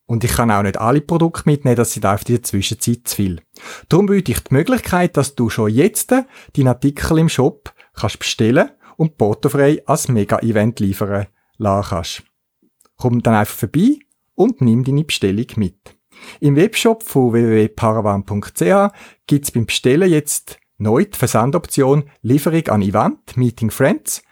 Und 0.05 0.25
ich 0.25 0.33
kann 0.33 0.51
auch 0.51 0.63
nicht 0.63 0.77
alle 0.77 0.99
Produkte 0.99 1.43
mitnehmen, 1.45 1.77
das 1.77 1.93
sind 1.93 2.03
in 2.03 2.17
der 2.27 2.43
Zwischenzeit 2.43 3.07
zu 3.07 3.15
viel. 3.15 3.41
Darum 3.87 4.07
biete 4.07 4.33
ich 4.33 4.41
die 4.41 4.53
Möglichkeit, 4.53 5.15
dass 5.15 5.35
du 5.35 5.49
schon 5.49 5.71
jetzt 5.71 6.11
deinen 6.11 6.67
Artikel 6.67 7.19
im 7.19 7.29
Shop 7.29 7.73
kannst 7.93 8.19
bestellen 8.19 8.71
und 8.97 9.17
portofrei 9.17 9.81
als 9.85 10.09
Mega-Event 10.09 10.81
liefern 10.81 11.27
lassen 11.57 11.89
kannst. 11.89 12.23
Komm 12.97 13.23
dann 13.23 13.35
einfach 13.35 13.55
vorbei 13.55 13.99
und 14.35 14.59
nimm 14.59 14.83
deine 14.83 15.05
Bestellung 15.05 15.47
mit. 15.55 16.00
Im 16.39 16.55
Webshop 16.55 17.03
von 17.03 17.33
www.paravan.ch 17.33 18.93
gibt's 19.27 19.51
beim 19.51 19.65
Bestellen 19.65 20.09
jetzt 20.09 20.59
neu 20.77 21.05
die 21.05 21.17
Versandoption 21.17 22.03
Lieferung 22.21 22.67
an 22.67 22.81
Event, 22.81 23.37
Meeting 23.37 23.71
Friends. 23.71 24.23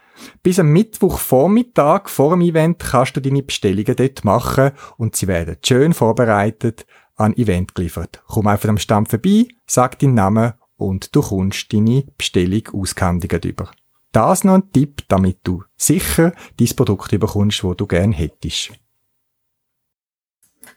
Bis 0.44 0.60
am 0.60 0.72
Mittwochvormittag 0.74 2.10
vor 2.10 2.32
dem 2.32 2.42
Event 2.42 2.80
kannst 2.80 3.16
du 3.16 3.22
deine 3.22 3.44
Bestellungen 3.44 3.96
dort 3.96 4.26
machen 4.26 4.72
und 4.98 5.16
sie 5.16 5.28
werden 5.28 5.58
schön 5.64 5.94
vorbereitet 5.94 6.86
an 7.16 7.34
Event 7.36 7.76
geliefert. 7.76 8.22
Komm 8.28 8.48
einfach 8.48 8.70
am 8.70 8.78
Stand 8.78 9.10
vorbei, 9.10 9.48
sag 9.66 10.00
deinen 10.00 10.16
Namen 10.16 10.54
und 10.76 11.16
du 11.16 11.22
kommst 11.22 11.72
deine 11.72 12.06
Bestellung 12.18 12.64
ausgehändigt 12.74 13.46
über. 13.46 13.72
Das 14.12 14.44
noch 14.44 14.56
ein 14.56 14.72
Tipp, 14.72 15.04
damit 15.08 15.40
du 15.44 15.64
sicher 15.78 16.34
dein 16.58 16.76
Produkt 16.76 17.12
bekommst, 17.12 17.64
wo 17.64 17.74
du 17.74 17.86
gern 17.86 18.12
hättest. 18.12 18.72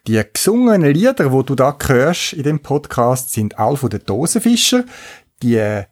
Die 0.05 0.21
gesungenen 0.33 0.93
Lieder, 0.93 1.31
wo 1.31 1.43
du 1.43 1.55
da 1.55 1.77
hörst 1.87 2.33
in 2.33 2.43
dem 2.43 2.59
Podcast, 2.59 3.31
sind 3.31 3.57
all 3.57 3.77
von 3.77 3.89
den 3.89 4.03
Dosenfischer. 4.05 4.83
Die 5.41 5.83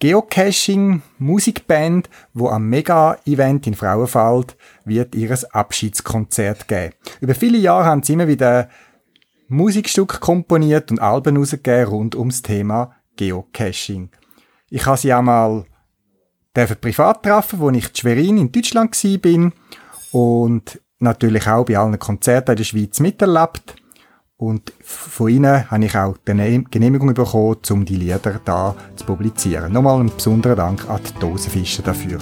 Geocaching-Musikband, 0.00 2.10
wo 2.34 2.48
am 2.48 2.68
Mega-Event 2.68 3.68
in 3.68 3.74
Frauenfeld 3.74 4.56
wird 4.84 5.14
ihres 5.14 5.44
Abschiedskonzert 5.44 6.66
geben. 6.66 6.94
Über 7.20 7.36
viele 7.36 7.58
Jahre 7.58 7.84
haben 7.84 8.02
sie 8.02 8.14
immer 8.14 8.26
wieder 8.26 8.68
Musikstücke 9.46 10.18
komponiert 10.18 10.90
und 10.90 11.00
Alben 11.00 11.36
rausgegeben 11.36 11.92
rund 11.92 12.16
ums 12.16 12.42
Thema 12.42 12.96
Geocaching. 13.14 14.10
Ich 14.68 14.84
habe 14.84 14.98
sie 14.98 15.14
auch 15.14 15.22
mal 15.22 15.64
privat 16.54 17.22
treffen, 17.22 17.60
wo 17.60 17.70
ich 17.70 17.88
in 17.88 17.94
Schwerin 17.94 18.38
in 18.38 18.50
Deutschland 18.50 19.00
bin 19.22 19.52
und 20.10 20.80
natürlich 21.00 21.46
auch 21.46 21.64
bei 21.64 21.78
allen 21.78 21.98
Konzerten 21.98 22.52
in 22.52 22.56
der 22.56 22.64
Schweiz 22.64 23.00
miterlebt. 23.00 23.76
Und 24.36 24.72
von 24.82 25.28
ihnen 25.28 25.70
habe 25.70 25.84
ich 25.84 25.96
auch 25.96 26.16
die 26.26 26.64
Genehmigung 26.70 27.12
bekommen, 27.12 27.58
um 27.70 27.84
die 27.84 27.96
Lieder 27.96 28.40
da 28.44 28.74
zu 28.96 29.04
publizieren. 29.04 29.72
Nochmal 29.72 30.00
einen 30.00 30.14
besonderen 30.14 30.56
Dank 30.56 30.88
an 30.88 31.00
die 31.06 31.20
Dosenfischer 31.20 31.82
dafür. 31.82 32.18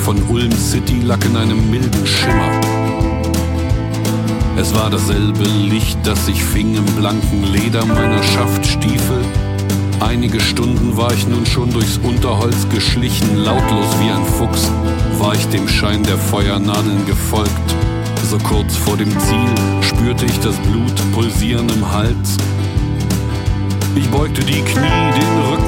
Von 0.00 0.22
Ulm 0.28 0.52
City 0.52 1.00
lag 1.00 1.22
in 1.24 1.36
einem 1.36 1.70
milden 1.70 2.06
Schimmer. 2.06 2.60
Es 4.56 4.74
war 4.74 4.90
dasselbe 4.90 5.44
Licht, 5.44 5.98
das 6.04 6.26
sich 6.26 6.42
fing 6.42 6.74
im 6.74 6.84
blanken 6.96 7.44
Leder 7.52 7.84
meiner 7.84 8.22
Schaftstiefel. 8.22 9.22
Einige 10.00 10.40
Stunden 10.40 10.96
war 10.96 11.12
ich 11.12 11.26
nun 11.26 11.44
schon 11.44 11.70
durchs 11.72 11.98
Unterholz 11.98 12.68
geschlichen, 12.70 13.36
lautlos 13.36 13.88
wie 14.00 14.10
ein 14.10 14.24
Fuchs, 14.24 14.70
war 15.18 15.34
ich 15.34 15.46
dem 15.48 15.68
Schein 15.68 16.02
der 16.02 16.18
Feuernadeln 16.18 17.04
gefolgt. 17.06 17.50
So 18.28 18.38
kurz 18.38 18.76
vor 18.76 18.96
dem 18.96 19.10
Ziel 19.20 19.54
spürte 19.82 20.24
ich 20.24 20.40
das 20.40 20.56
Blut 20.58 20.94
pulsieren 21.12 21.68
im 21.68 21.92
Hals 21.92 22.38
ich 23.96 24.08
beugte 24.08 24.40
die 24.42 24.62
Knie, 24.62 25.10
den 25.14 25.38
Rücken, 25.50 25.59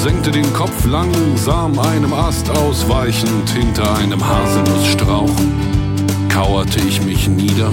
senkte 0.00 0.30
den 0.30 0.50
Kopf 0.54 0.86
langsam 0.86 1.78
einem 1.78 2.14
Ast 2.14 2.48
ausweichend 2.48 3.50
hinter 3.50 3.98
einem 3.98 4.26
Haselnussstrauch. 4.26 5.36
Kauerte 6.30 6.80
ich 6.88 7.02
mich 7.02 7.28
nieder. 7.28 7.70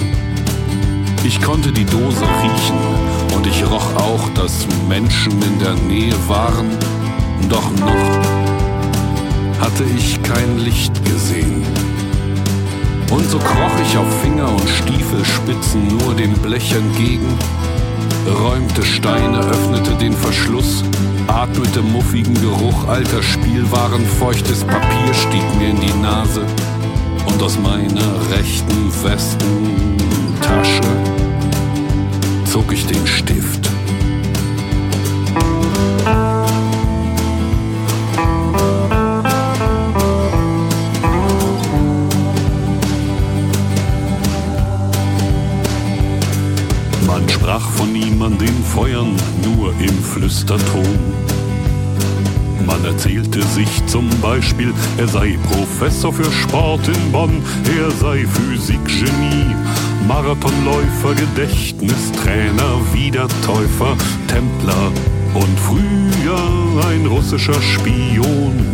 Ich 1.24 1.42
konnte 1.42 1.72
die 1.72 1.86
Dose 1.86 2.26
riechen 2.44 2.78
und 3.34 3.48
ich 3.48 3.64
roch 3.66 3.96
auch, 3.96 4.28
dass 4.36 4.68
Menschen 4.90 5.42
in 5.42 5.60
der 5.60 5.76
Nähe 5.76 6.16
waren. 6.28 6.70
Doch 7.48 7.72
noch 7.80 8.18
hatte 9.62 9.86
ich 9.98 10.22
kein 10.22 10.60
Licht 10.60 10.94
gesehen. 11.06 11.64
Und 13.10 13.30
so 13.30 13.40
kroch 13.40 13.80
ich 13.90 13.98
auf 13.98 14.22
Finger 14.22 14.50
und 14.50 14.68
Stiefelspitzen 14.68 15.88
nur 15.88 16.14
dem 16.14 16.34
Blech 16.34 16.74
entgegen 16.74 17.38
räumte 18.28 18.84
Steine, 18.84 19.40
öffnete 19.40 19.96
den 19.96 20.14
Verschluss, 20.14 20.84
atmete 21.28 21.82
muffigen 21.82 22.34
Geruch 22.36 22.88
alter 22.88 23.24
Spielwaren, 23.24 24.06
feuchtes 24.06 24.64
Papier 24.64 25.14
stieg 25.14 25.44
mir 25.58 25.70
in 25.70 25.80
die 25.80 25.94
Nase 26.02 26.46
und 27.26 27.42
aus 27.42 27.58
meiner 27.60 28.30
rechten 28.32 28.92
Westentasche 29.04 30.82
zog 32.46 32.72
ich 32.72 32.86
den 32.86 33.06
Stift. 33.06 33.67
Sprach 48.08 48.18
von 48.18 48.38
niemand 48.38 48.42
in 48.42 48.64
Feuern, 48.64 49.16
nur 49.44 49.74
im 49.80 50.04
Flüsterton. 50.04 50.98
Man 52.66 52.84
erzählte 52.84 53.42
sich 53.44 53.86
zum 53.88 54.10
Beispiel, 54.22 54.74
er 54.98 55.08
sei 55.08 55.38
Professor 55.44 56.12
für 56.12 56.30
Sport 56.32 56.88
in 56.88 57.12
Bonn, 57.12 57.42
er 57.78 57.92
sei 57.92 58.26
Physikgenie, 58.26 59.56
Marathonläufer, 60.08 61.16
Gedächtnistrainer, 61.16 62.82
Wiedertäufer, 62.94 63.96
Templer 64.28 64.92
und 65.34 65.60
früher 65.60 66.88
ein 66.90 67.06
russischer 67.06 67.62
Spion. 67.62 68.67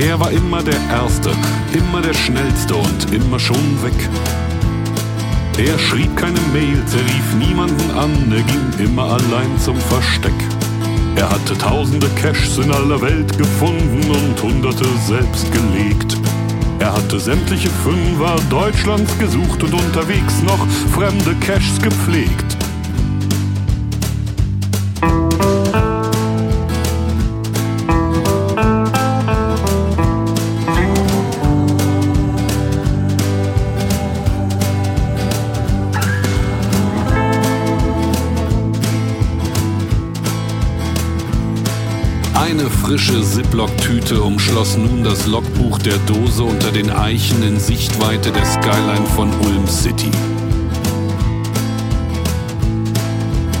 Er 0.00 0.18
war 0.18 0.30
immer 0.30 0.62
der 0.62 0.80
Erste, 0.90 1.30
immer 1.74 2.00
der 2.00 2.14
Schnellste 2.14 2.74
und 2.74 3.12
immer 3.12 3.38
schon 3.38 3.82
weg. 3.82 4.08
Er 5.58 5.78
schrieb 5.78 6.16
keine 6.16 6.40
Mails, 6.54 6.94
er 6.94 7.04
rief 7.04 7.34
niemanden 7.38 7.90
an, 7.90 8.10
er 8.32 8.42
ging 8.42 8.86
immer 8.86 9.02
allein 9.02 9.58
zum 9.58 9.76
Versteck. 9.76 10.32
Er 11.16 11.28
hatte 11.28 11.56
tausende 11.58 12.08
Caches 12.16 12.56
in 12.56 12.72
aller 12.72 13.00
Welt 13.02 13.36
gefunden 13.36 14.10
und 14.10 14.42
hunderte 14.42 14.86
selbst 15.06 15.52
gelegt. 15.52 16.16
Er 16.78 16.94
hatte 16.94 17.20
sämtliche 17.20 17.68
Fünfer 17.68 18.36
Deutschlands 18.48 19.18
gesucht 19.18 19.62
und 19.62 19.74
unterwegs 19.74 20.40
noch 20.42 20.66
fremde 20.94 21.34
Caches 21.40 21.80
gepflegt. 21.82 22.49
Frische 42.90 43.22
Ziploc-Tüte 43.22 44.20
umschloss 44.20 44.76
nun 44.76 45.04
das 45.04 45.28
Logbuch 45.28 45.78
der 45.78 45.96
Dose 46.08 46.42
unter 46.42 46.72
den 46.72 46.90
Eichen 46.90 47.40
in 47.44 47.60
Sichtweite 47.60 48.32
der 48.32 48.44
Skyline 48.44 49.06
von 49.14 49.30
Ulm 49.46 49.64
City. 49.68 50.10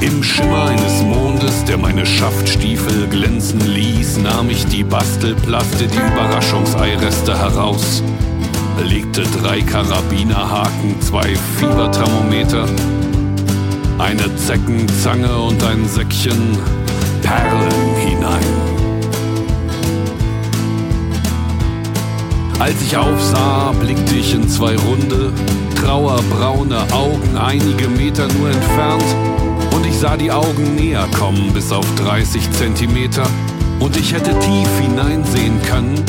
Im 0.00 0.20
Schimmer 0.24 0.64
eines 0.64 1.02
Mondes, 1.02 1.64
der 1.64 1.78
meine 1.78 2.04
Schaftstiefel 2.04 3.06
glänzen 3.06 3.60
ließ, 3.60 4.18
nahm 4.18 4.50
ich 4.50 4.66
die 4.66 4.82
Bastelplaste, 4.82 5.86
die 5.86 6.12
Überraschungseireste 6.12 7.38
heraus, 7.38 8.02
legte 8.82 9.22
drei 9.22 9.60
Karabinerhaken, 9.60 11.00
zwei 11.02 11.36
Fieberthermometer, 11.56 12.66
eine 13.98 14.34
Zeckenzange 14.34 15.32
und 15.38 15.62
ein 15.62 15.88
Säckchen 15.88 16.58
Perlen 17.22 17.96
hinein. 17.96 18.79
Als 22.60 22.82
ich 22.82 22.94
aufsah, 22.94 23.72
blickte 23.72 24.16
ich 24.16 24.34
in 24.34 24.46
zwei 24.46 24.76
runde, 24.76 25.32
trauerbraune 25.80 26.92
Augen 26.92 27.38
einige 27.38 27.88
Meter 27.88 28.28
nur 28.34 28.50
entfernt 28.50 29.02
und 29.74 29.86
ich 29.86 29.96
sah 29.96 30.14
die 30.14 30.30
Augen 30.30 30.74
näher 30.74 31.08
kommen 31.18 31.54
bis 31.54 31.72
auf 31.72 31.86
30 31.94 32.50
Zentimeter 32.52 33.26
und 33.78 33.96
ich 33.96 34.12
hätte 34.12 34.38
tief 34.38 34.68
hineinsehen 34.78 35.58
können, 35.62 36.04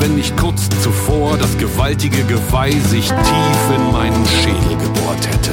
wenn 0.00 0.14
nicht 0.14 0.34
kurz 0.38 0.70
zuvor 0.82 1.36
das 1.36 1.58
gewaltige 1.58 2.24
Geweih 2.24 2.70
sich 2.70 3.08
tief 3.08 3.76
in 3.76 3.92
meinen 3.92 4.26
Schädel 4.26 4.78
gebohrt 4.78 5.28
hätte. 5.28 5.50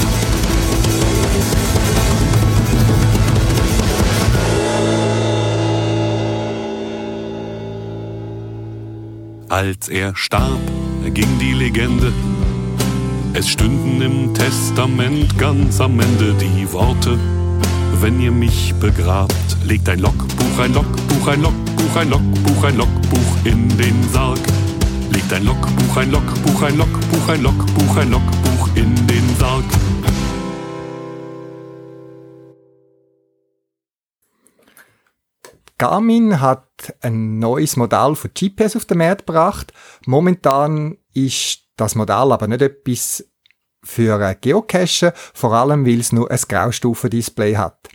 Als 9.51 9.89
er 9.89 10.15
starb, 10.15 10.61
ging 11.13 11.27
die 11.37 11.51
Legende. 11.51 12.13
Es 13.33 13.49
stünden 13.49 14.01
im 14.01 14.33
Testament 14.33 15.37
ganz 15.37 15.81
am 15.81 15.99
Ende 15.99 16.33
die 16.35 16.71
Worte. 16.71 17.19
Wenn 17.99 18.21
ihr 18.21 18.31
mich 18.31 18.73
begrabt, 18.75 19.57
legt 19.65 19.89
ein 19.89 19.99
Logbuch, 19.99 20.57
ein 20.57 20.73
Logbuch, 20.73 21.27
ein 21.27 21.41
Logbuch, 21.41 21.95
ein 21.97 22.09
Logbuch, 22.09 22.63
ein 22.63 22.77
Logbuch 22.77 23.35
in 23.43 23.67
den 23.77 24.01
Sarg. 24.13 24.39
Legt 25.11 25.33
ein 25.33 25.43
Logbuch, 25.43 25.97
ein 25.97 26.11
Logbuch, 26.11 26.61
ein 26.61 26.77
Logbuch, 26.77 27.27
ein 27.27 27.43
Logbuch, 27.43 27.97
ein 27.97 28.09
Logbuch 28.09 28.69
in 28.75 28.95
den 29.05 29.35
Sarg. 29.37 29.65
Garmin 35.81 36.39
hat 36.39 36.93
ein 37.01 37.39
neues 37.39 37.75
Modell 37.75 38.13
von 38.13 38.29
GPS 38.37 38.75
auf 38.75 38.85
den 38.85 38.99
Markt 38.99 39.25
gebracht. 39.25 39.73
Momentan 40.05 40.99
ist 41.15 41.61
das 41.75 41.95
Modell 41.95 42.31
aber 42.31 42.47
nicht 42.47 42.61
etwas 42.61 43.25
für 43.83 44.35
Geocachen, 44.39 45.11
vor 45.33 45.53
allem 45.53 45.83
weil 45.83 45.99
es 45.99 46.11
nur 46.11 46.29
ein 46.29 46.39
Graustufendisplay 46.47 47.55
hat. 47.55 47.89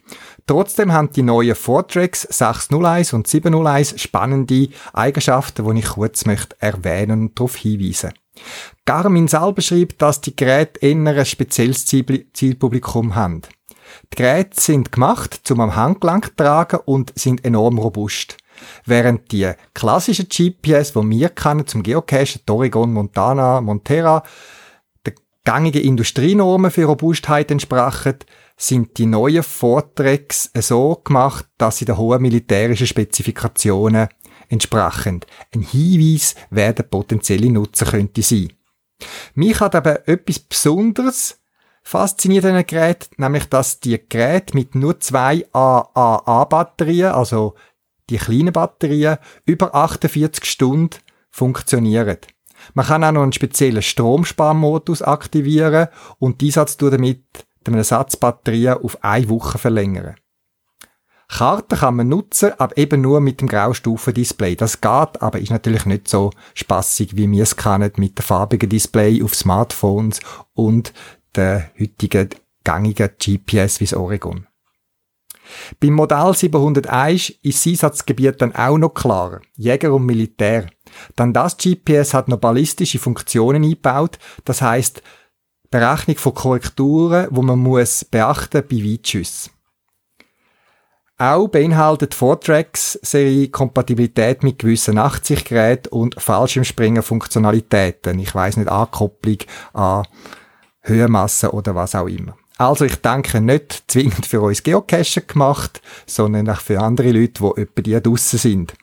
Trotzdem 0.48 0.92
haben 0.92 1.12
die 1.12 1.22
neuen 1.22 1.54
Vortrags 1.54 2.22
601 2.22 3.12
und 3.12 3.28
701 3.28 4.00
spannende 4.00 4.68
Eigenschaften, 4.92 5.72
die 5.72 5.78
ich 5.78 5.86
kurz 5.86 6.24
möchte 6.24 6.56
erwähnen 6.58 7.20
und 7.20 7.38
darauf 7.38 7.54
hinweisen. 7.54 8.14
Garmin 8.84 9.28
selber 9.28 9.62
schreibt, 9.62 10.02
dass 10.02 10.20
die 10.20 10.34
Geräte 10.34 10.80
eher 10.80 10.96
ein 10.96 11.24
spezielles 11.24 11.86
Zielpublikum 11.86 13.14
haben. 13.14 13.42
Die 14.12 14.16
Geräte 14.16 14.60
sind 14.60 14.92
gemacht 14.92 15.40
zum 15.44 15.60
am 15.60 15.76
Handgelenk 15.76 16.26
zu 16.26 16.36
tragen 16.36 16.80
und 16.84 17.12
sind 17.18 17.44
enorm 17.44 17.78
robust. 17.78 18.36
Während 18.84 19.32
die 19.32 19.50
klassischen 19.74 20.28
GPS, 20.28 20.92
die 20.92 21.10
wir 21.10 21.28
kennen 21.28 21.66
zum 21.66 21.82
Geocachen, 21.82 22.40
Oregon, 22.48 22.92
Montana, 22.92 23.60
Montera, 23.60 24.22
der 25.04 25.14
gängigen 25.44 25.82
Industrienormen 25.82 26.70
für 26.70 26.86
Robustheit 26.86 27.50
entsprachen, 27.50 28.16
sind 28.56 28.96
die 28.96 29.06
neuen 29.06 29.42
Vorträge 29.42 30.34
so 30.58 31.00
gemacht, 31.04 31.46
dass 31.58 31.78
sie 31.78 31.84
den 31.84 31.98
hohen 31.98 32.22
militärischen 32.22 32.86
Spezifikationen 32.86 34.08
entsprachen. 34.48 35.20
Ein 35.54 35.62
Hinweis, 35.62 36.34
wer 36.50 36.72
der 36.72 36.84
potenzielle 36.84 37.50
Nutzer 37.50 37.86
könnte 37.86 38.22
sein. 38.22 38.52
Mich 39.34 39.60
hat 39.60 39.74
aber 39.74 40.08
etwas 40.08 40.38
Besonderes 40.38 41.38
fasziniert 41.86 42.44
an 42.44 42.66
Gerät, 42.66 43.10
nämlich 43.16 43.48
dass 43.48 43.78
die 43.78 44.00
Geräte 44.08 44.56
mit 44.56 44.74
nur 44.74 44.98
zwei 44.98 45.46
AAA-Batterien, 45.52 47.12
also 47.12 47.54
die 48.10 48.16
kleinen 48.16 48.52
Batterien, 48.52 49.18
über 49.44 49.72
48 49.72 50.44
Stunden 50.44 50.98
funktionieren. 51.30 52.18
Man 52.74 52.86
kann 52.86 53.04
auch 53.04 53.12
noch 53.12 53.22
einen 53.22 53.32
speziellen 53.32 53.82
Stromsparmodus 53.82 55.00
aktivieren 55.02 55.86
und 56.18 56.40
die 56.40 56.46
Einsatz 56.46 56.76
damit 56.76 57.22
den 57.64 57.82
Satz 57.84 58.16
Batterien 58.16 58.78
auf 58.82 59.04
eine 59.04 59.28
Woche 59.28 59.58
verlängern. 59.58 60.16
Karten 61.28 61.78
kann 61.78 61.96
man 61.96 62.08
nutzen, 62.08 62.52
aber 62.58 62.76
eben 62.78 63.00
nur 63.00 63.20
mit 63.20 63.40
dem 63.40 63.48
Graustufendisplay. 63.48 64.56
Das 64.56 64.80
geht, 64.80 65.22
aber 65.22 65.38
ist 65.38 65.50
natürlich 65.50 65.86
nicht 65.86 66.08
so 66.08 66.30
spaßig, 66.54 67.16
wie 67.16 67.30
wir 67.30 67.42
es 67.42 67.56
kennen 67.56 67.92
mit 67.96 68.18
dem 68.18 68.22
farbigen 68.24 68.68
Display 68.68 69.22
auf 69.22 69.34
Smartphones 69.34 70.20
und 70.54 70.92
der 71.36 71.70
heutigen 71.78 72.30
gängigen 72.64 73.10
GPS 73.18 73.80
wie 73.80 73.94
Oregon. 73.94 74.46
Beim 75.80 75.92
Modell 75.92 76.34
701 76.34 77.30
ist 77.42 77.64
das 77.64 77.66
Einsatzgebiet 77.70 78.42
dann 78.42 78.54
auch 78.54 78.78
noch 78.78 78.94
klarer. 78.94 79.40
Jäger 79.54 79.94
und 79.94 80.06
Militär. 80.06 80.66
Dann 81.14 81.32
das 81.32 81.56
GPS 81.56 82.14
hat 82.14 82.28
noch 82.28 82.38
ballistische 82.38 82.98
Funktionen 82.98 83.62
eingebaut. 83.62 84.18
Das 84.44 84.60
heißt 84.62 85.02
Berechnung 85.70 86.16
von 86.16 86.34
Korrekturen, 86.34 87.28
wo 87.30 87.42
man 87.42 87.58
muss 87.58 88.04
beachten 88.04 88.64
bei 88.68 88.76
Weitschüssen. 88.76 89.52
Auch 91.18 91.48
beinhaltet 91.48 92.12
Vortrax 92.14 92.98
Serie 93.02 93.48
Kompatibilität 93.48 94.42
mit 94.42 94.58
gewissen 94.58 94.96
Nachtsichtgeräten 94.96 95.90
und 95.90 96.14
Fallschirmspringer-Funktionalitäten. 96.20 98.18
Ich 98.18 98.34
weiß 98.34 98.58
nicht, 98.58 98.68
Ankopplung 98.68 99.38
an 99.72 100.06
Höhenmasse 100.86 101.52
oder 101.52 101.74
was 101.74 101.94
auch 101.94 102.06
immer. 102.06 102.36
Also 102.58 102.84
ich 102.84 102.96
denke 102.96 103.40
nicht 103.40 103.84
zwingend 103.86 104.24
für 104.24 104.40
uns 104.40 104.62
Geocacher 104.62 105.20
gemacht, 105.20 105.82
sondern 106.06 106.48
auch 106.48 106.60
für 106.60 106.80
andere 106.80 107.12
Leute, 107.12 107.42
die 107.42 107.60
etwa 107.60 107.82
die 107.82 108.02
draussen 108.02 108.38
sind. 108.38 108.74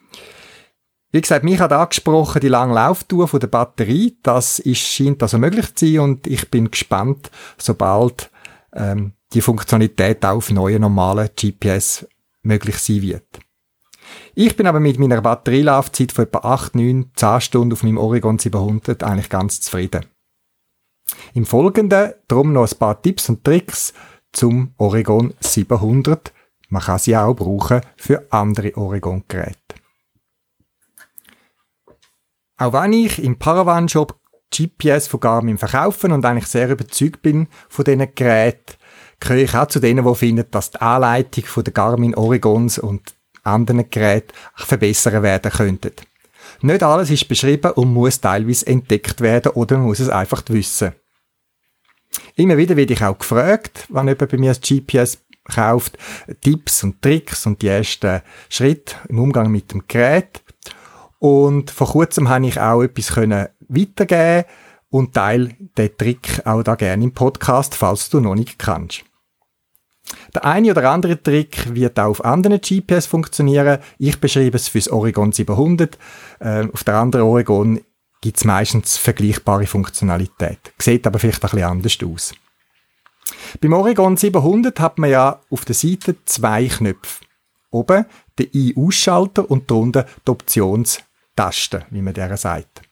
Wie 1.12 1.22
gesagt, 1.22 1.44
mich 1.44 1.60
hat 1.60 1.72
angesprochen 1.72 2.42
die 2.42 2.48
lange 2.48 2.74
Lauftour 2.74 3.28
von 3.28 3.40
der 3.40 3.48
Batterie. 3.48 4.18
Das 4.24 4.60
ist, 4.60 4.80
scheint 4.80 5.22
also 5.22 5.38
möglich 5.38 5.74
zu 5.76 5.86
sein 5.86 6.00
und 6.00 6.28
ich 6.28 6.50
bin 6.50 6.72
gespannt, 6.72 7.30
sobald 7.58 8.32
ähm, 8.74 9.14
die 9.34 9.42
Funktionalität 9.42 10.26
auch 10.26 10.38
auf 10.38 10.52
neuen 10.52 10.82
normalen 10.82 11.30
GPS 11.36 12.08
möglich 12.42 12.78
sein 12.78 13.02
wird. 13.02 13.28
Ich 14.36 14.56
bin 14.56 14.68
aber 14.68 14.80
mit 14.80 15.00
meiner 15.00 15.22
Batterielaufzeit 15.22 16.12
von 16.12 16.26
etwa 16.26 16.40
8, 16.40 16.76
9, 16.76 17.12
10 17.16 17.42
Stunden 17.42 17.74
auf 17.74 17.84
meinem 17.84 17.98
Oregon 17.98 18.40
700 18.40 19.04
eigentlich 19.04 19.30
ganz 19.30 19.62
zufrieden. 19.62 20.06
Im 21.34 21.46
Folgenden 21.46 22.14
darum 22.28 22.54
noch 22.54 22.72
ein 22.72 22.78
paar 22.78 23.02
Tipps 23.02 23.30
und 23.30 23.44
Tricks 23.44 23.94
zum 24.32 24.74
Oregon 24.78 25.34
700. 25.40 26.34
Man 26.70 26.82
kann 26.82 27.00
sie 27.00 27.16
auch 27.16 27.34
brauchen 27.34 27.82
für 27.96 28.26
andere 28.32 28.76
Oregon-Geräte. 28.76 29.58
Auch 32.58 32.74
wenn 32.74 32.94
ich 32.94 33.22
im 33.22 33.38
Paravan-Shop 33.38 34.20
GPS 34.56 35.08
von 35.08 35.20
Garmin 35.20 35.58
verkaufe 35.58 36.08
und 36.08 36.26
eigentlich 36.26 36.48
sehr 36.48 36.70
überzeugt 36.70 37.22
bin 37.22 37.48
von 37.68 37.86
diesen 37.86 38.14
Geräten, 38.14 38.76
gehöre 39.20 39.44
ich 39.44 39.56
auch 39.56 39.68
zu 39.68 39.80
denen, 39.80 40.06
die 40.06 40.16
finden, 40.16 40.46
dass 40.52 40.72
die 40.72 40.82
Anleitung 40.82 41.64
der 41.64 41.74
Garmin 41.74 42.16
Oregons 42.16 42.78
und 42.78 43.16
anderen 43.44 43.90
Geräten 43.90 44.34
verbessern 44.56 45.24
werden 45.24 45.52
könnten. 45.52 45.94
Nicht 46.64 46.82
alles 46.82 47.10
ist 47.10 47.28
beschrieben 47.28 47.74
und 47.74 47.94
muss 47.94 48.22
teilweise 48.22 48.66
entdeckt 48.68 49.20
werden 49.20 49.52
oder 49.52 49.78
man 49.78 49.88
muss 49.88 50.00
es 50.00 50.08
einfach 50.08 50.44
wissen. 50.48 50.94
Immer 52.36 52.56
wieder 52.56 52.78
werde 52.78 52.94
ich 52.94 53.04
auch 53.04 53.18
gefragt, 53.18 53.86
wenn 53.90 54.08
jemand 54.08 54.32
bei 54.32 54.38
mir 54.38 54.52
das 54.52 54.62
GPS 54.62 55.18
kauft, 55.44 55.98
Tipps 56.40 56.86
und 56.86 57.02
Tricks 57.02 57.46
und 57.46 57.62
die 57.62 57.68
ersten 57.68 58.22
Schritte 58.48 58.96
im 59.10 59.20
Umgang 59.20 59.52
mit 59.52 59.74
dem 59.74 59.84
Gerät. 59.90 60.42
Und 61.20 61.70
vor 61.70 61.88
kurzem 61.88 62.30
habe 62.30 62.48
ich 62.48 62.58
auch 62.58 62.82
etwas 62.82 63.14
können 63.14 63.50
weitergeben 63.68 64.48
und 64.90 65.14
teile 65.14 65.50
den 65.78 65.98
Trick 65.98 66.46
auch 66.46 66.64
da 66.64 66.76
gerne 66.76 67.04
im 67.04 67.14
Podcast, 67.14 67.76
falls 67.76 68.10
du 68.10 68.22
noch 68.22 68.36
nicht 68.36 68.58
kannst. 68.58 69.04
Der 70.36 70.46
eine 70.46 70.72
oder 70.72 70.90
andere 70.90 71.22
Trick 71.22 71.74
wird 71.76 72.00
auch 72.00 72.10
auf 72.10 72.26
anderen 72.26 72.60
GPS 72.60 73.06
funktionieren. 73.06 73.80
Ich 74.00 74.20
beschreibe 74.20 74.56
es 74.56 74.68
fürs 74.68 74.90
Oregon 74.90 75.32
700. 75.32 75.98
Äh, 76.40 76.68
auf 76.74 76.84
der 76.84 76.96
anderen 76.96 77.26
Oregon 77.26 77.82
gibt 78.22 78.38
es 78.38 78.46
meistens 78.46 78.98
vergleichbare 78.98 79.68
Funktionalität. 79.68 80.74
Sieht 80.80 81.06
aber 81.06 81.20
vielleicht 81.20 81.44
ein 81.44 81.50
bisschen 81.50 81.64
anders 81.64 81.98
aus. 82.04 82.34
Beim 83.62 83.74
Oregon 83.74 84.18
700 84.18 84.80
hat 84.80 84.98
man 84.98 85.10
ja 85.10 85.42
auf 85.50 85.66
der 85.66 85.76
Seite 85.76 86.16
zwei 86.26 86.68
Knöpfe. 86.68 87.26
Oben 87.70 88.06
den 88.40 88.50
Ein-Ausschalter 88.54 89.50
und 89.50 89.70
drunter 89.70 90.06
die 90.26 90.32
Optionstaste, 90.32 91.86
wie 91.90 92.02
man 92.02 92.14
der 92.14 92.38
sagt. 92.38 92.83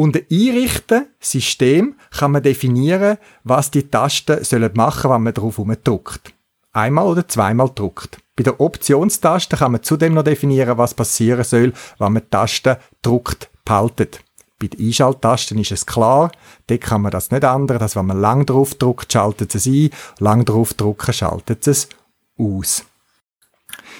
Unter 0.00 0.20
Einrichten, 0.32 1.08
System, 1.20 1.94
kann 2.10 2.32
man 2.32 2.42
definieren, 2.42 3.18
was 3.44 3.70
die 3.70 3.86
Tasten 3.86 4.42
sollen 4.42 4.70
machen, 4.72 5.10
wenn 5.10 5.22
man 5.24 5.34
darauf 5.34 5.60
drückt. 5.84 6.32
Einmal 6.72 7.06
oder 7.06 7.28
zweimal 7.28 7.70
drückt. 7.74 8.16
Bei 8.34 8.42
der 8.42 8.58
Optionstaste 8.62 9.58
kann 9.58 9.72
man 9.72 9.82
zudem 9.82 10.14
noch 10.14 10.22
definieren, 10.22 10.78
was 10.78 10.94
passieren 10.94 11.44
soll, 11.44 11.74
wenn 11.98 12.14
man 12.14 12.22
die 12.22 12.30
Taste 12.30 12.80
drückt, 13.02 13.50
behaltet. 13.66 14.24
Bei 14.58 14.68
den 14.68 14.86
Einschalttasten 14.86 15.58
ist 15.58 15.72
es 15.72 15.84
klar, 15.84 16.32
dort 16.66 16.80
kann 16.80 17.02
man 17.02 17.10
das 17.10 17.30
nicht 17.30 17.44
ändern, 17.44 17.78
dass 17.78 17.94
wenn 17.94 18.06
man 18.06 18.22
lang 18.22 18.46
drauf 18.46 18.76
drückt, 18.76 19.12
schaltet 19.12 19.54
es 19.54 19.66
ein, 19.66 19.90
lang 20.18 20.46
drauf 20.46 20.72
drücken, 20.72 21.12
schaltet 21.12 21.66
es 21.66 21.90
aus. 22.38 22.86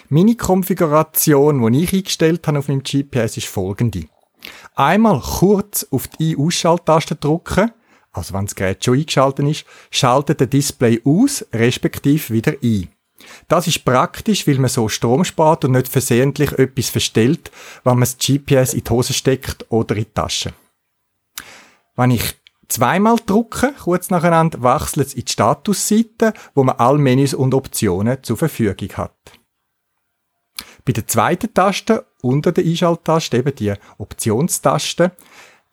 Meine 0.08 0.34
Konfiguration, 0.34 1.70
die 1.70 1.84
ich 1.84 1.92
eingestellt 1.92 2.46
habe 2.46 2.60
auf 2.60 2.68
meinem 2.68 2.84
GPS, 2.84 3.36
ist 3.36 3.48
folgende. 3.48 4.06
Einmal 4.80 5.20
kurz 5.20 5.86
auf 5.90 6.08
die 6.08 6.34
Ein-Ausschalttaste 6.34 7.14
drücken, 7.14 7.70
also 8.12 8.32
wenn 8.32 8.46
das 8.46 8.54
Gerät 8.54 8.82
schon 8.82 8.96
eingeschaltet 8.96 9.46
ist, 9.46 9.66
schaltet 9.90 10.40
der 10.40 10.46
Display 10.46 11.02
aus, 11.04 11.44
respektive 11.52 12.32
wieder 12.32 12.54
ein. 12.62 12.88
Das 13.46 13.66
ist 13.66 13.84
praktisch, 13.84 14.46
weil 14.46 14.56
man 14.56 14.70
so 14.70 14.88
Strom 14.88 15.26
spart 15.26 15.66
und 15.66 15.72
nicht 15.72 15.86
versehentlich 15.86 16.52
etwas 16.52 16.88
verstellt, 16.88 17.50
wenn 17.84 17.98
man 17.98 18.08
das 18.08 18.16
GPS 18.16 18.72
in 18.72 18.82
die 18.82 18.90
Hose 18.90 19.12
steckt 19.12 19.66
oder 19.68 19.96
in 19.96 20.04
die 20.04 20.14
Tasche. 20.14 20.54
Wenn 21.94 22.12
ich 22.12 22.40
zweimal 22.68 23.16
drücke, 23.26 23.74
kurz 23.84 24.08
nacheinander, 24.08 24.62
wechselt 24.62 25.08
es 25.08 25.12
in 25.12 25.26
die 25.26 25.32
Statusseite, 25.32 26.32
wo 26.54 26.64
man 26.64 26.76
alle 26.76 26.96
Menüs 26.96 27.34
und 27.34 27.52
Optionen 27.52 28.22
zur 28.22 28.38
Verfügung 28.38 28.96
hat. 28.96 29.12
Bei 30.86 30.94
der 30.94 31.06
zweiten 31.06 31.52
Taste 31.52 32.06
unter 32.22 32.52
der 32.52 32.64
Einschalttaste, 32.64 33.38
eben 33.38 33.54
die 33.54 33.74
Optionstaste, 33.98 35.12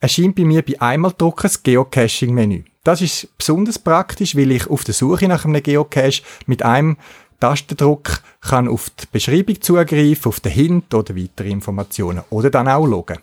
erscheint 0.00 0.36
bei 0.36 0.44
mir 0.44 0.62
bei 0.62 0.80
einmal 0.80 1.12
Drucken 1.16 1.42
das 1.42 1.62
Geocaching-Menü. 1.62 2.64
Das 2.84 3.02
ist 3.02 3.36
besonders 3.36 3.78
praktisch, 3.78 4.36
weil 4.36 4.52
ich 4.52 4.68
auf 4.68 4.84
der 4.84 4.94
Suche 4.94 5.28
nach 5.28 5.44
einem 5.44 5.62
Geocache 5.62 6.22
mit 6.46 6.62
einem 6.62 6.96
Tastendruck 7.40 8.22
kann 8.40 8.68
auf 8.68 8.90
die 8.90 9.06
Beschreibung 9.12 9.60
zugreifen, 9.60 10.28
auf 10.28 10.40
den 10.40 10.52
Hint 10.52 10.92
oder 10.94 11.16
weitere 11.16 11.50
Informationen 11.50 12.22
oder 12.30 12.50
dann 12.50 12.68
auch 12.68 12.86
loggen. 12.86 13.18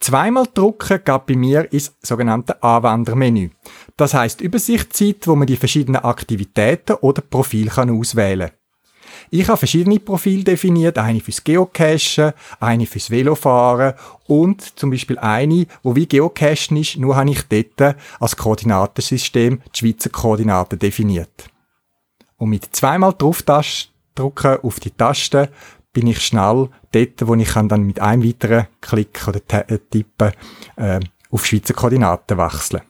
Zweimal 0.00 0.46
drucken 0.52 1.00
geht 1.04 1.26
bei 1.26 1.36
mir 1.36 1.72
ins 1.72 1.94
sogenannte 2.02 2.62
Anwendermenü. 2.62 3.50
Das 3.96 4.12
heißt 4.12 4.40
Übersichtszeit, 4.40 5.26
wo 5.26 5.36
man 5.36 5.46
die 5.46 5.56
verschiedenen 5.56 6.04
Aktivitäten 6.04 6.96
oder 6.96 7.22
Profile 7.22 7.70
kann 7.70 7.90
auswählen 7.90 8.50
kann. 8.50 8.58
Ich 9.30 9.48
habe 9.48 9.58
verschiedene 9.58 10.00
Profile 10.00 10.44
definiert, 10.44 10.98
eine 10.98 11.20
fürs 11.20 11.42
Geocachen, 11.42 12.32
eine 12.60 12.86
fürs 12.86 13.10
Velofahren 13.10 13.94
und 14.26 14.78
zum 14.78 14.90
Beispiel 14.90 15.18
eine, 15.18 15.66
wo 15.82 15.94
wie 15.94 16.06
Geocachen 16.06 16.76
ist, 16.76 16.96
nur 16.96 17.16
habe 17.16 17.30
ich 17.30 17.42
dort 17.42 17.96
als 18.20 18.36
Koordinatensystem 18.36 19.60
die 19.74 19.78
Schweizer 19.78 20.10
Koordinaten 20.10 20.78
definiert. 20.78 21.48
Und 22.36 22.50
mit 22.50 22.74
zweimal 22.74 23.14
drauf 23.16 23.42
drücken 23.42 24.58
auf 24.62 24.80
die 24.80 24.90
Taste 24.90 25.50
bin 25.92 26.06
ich 26.08 26.20
schnell 26.20 26.68
dort, 26.92 27.26
wo 27.26 27.34
ich 27.34 27.52
dann 27.52 27.84
mit 27.84 28.00
einem 28.00 28.22
weiteren 28.22 28.66
Klick 28.80 29.26
oder 29.26 29.40
äh, 29.50 29.78
Tippen 29.90 30.32
äh, 30.76 31.00
auf 31.30 31.46
Schweizer 31.46 31.74
Koordinaten 31.74 32.36
wechseln. 32.36 32.82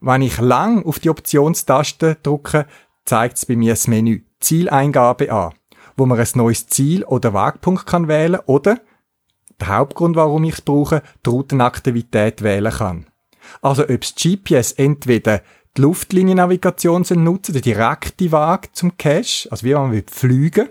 Wenn 0.00 0.22
ich 0.22 0.38
lang 0.38 0.84
auf 0.84 0.98
die 0.98 1.10
Optionstaste 1.10 2.18
drücke, 2.22 2.66
zeigt 3.04 3.38
es 3.38 3.46
bei 3.46 3.56
mir 3.56 3.72
das 3.72 3.88
Menü 3.88 4.22
Zieleingabe 4.42 5.32
an, 5.32 5.54
wo 5.96 6.06
man 6.06 6.18
ein 6.18 6.28
neues 6.34 6.66
Ziel 6.66 7.04
oder 7.04 7.34
Wegpunkt 7.34 7.86
kann 7.86 8.08
wählen 8.08 8.40
oder 8.46 8.78
der 9.60 9.68
Hauptgrund, 9.68 10.16
warum 10.16 10.44
ich 10.44 10.54
es 10.54 10.60
brauche, 10.60 11.02
die 11.24 11.30
Routenaktivität 11.30 12.42
wählen 12.42 12.72
kann. 12.72 13.06
Also 13.60 13.84
ob 13.84 14.00
das 14.00 14.14
GPS 14.14 14.72
entweder 14.72 15.42
die 15.76 15.82
Luftliniennavigation 15.82 17.04
nutzen, 17.16 17.52
der 17.52 17.62
direkte 17.62 18.30
Weg 18.30 18.70
zum 18.74 18.96
Cache, 18.96 19.48
also 19.50 19.64
wie 19.64 19.74
man 19.74 20.02
fliegen 20.06 20.68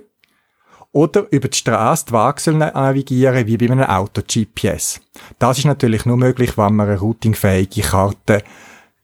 oder 0.91 1.25
über 1.31 1.47
die 1.47 1.57
Straße 1.57 2.05
die 2.07 2.13
Waage 2.13 2.51
navigieren, 2.51 3.47
wie 3.47 3.57
bei 3.57 3.69
einem 3.69 3.83
Auto-GPS. 3.83 4.99
Das 5.39 5.57
ist 5.57 5.65
natürlich 5.65 6.05
nur 6.05 6.17
möglich, 6.17 6.57
wenn 6.57 6.75
man 6.75 6.89
eine 6.89 6.99
routingfähige 6.99 7.81
Karte 7.81 8.43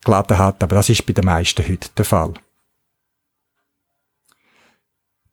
geladen 0.03 0.37
hat, 0.37 0.61
aber 0.63 0.75
das 0.75 0.89
ist 0.89 1.05
bei 1.05 1.13
den 1.13 1.25
meisten 1.25 1.67
heute 1.67 1.89
der 1.97 2.05
Fall. 2.05 2.33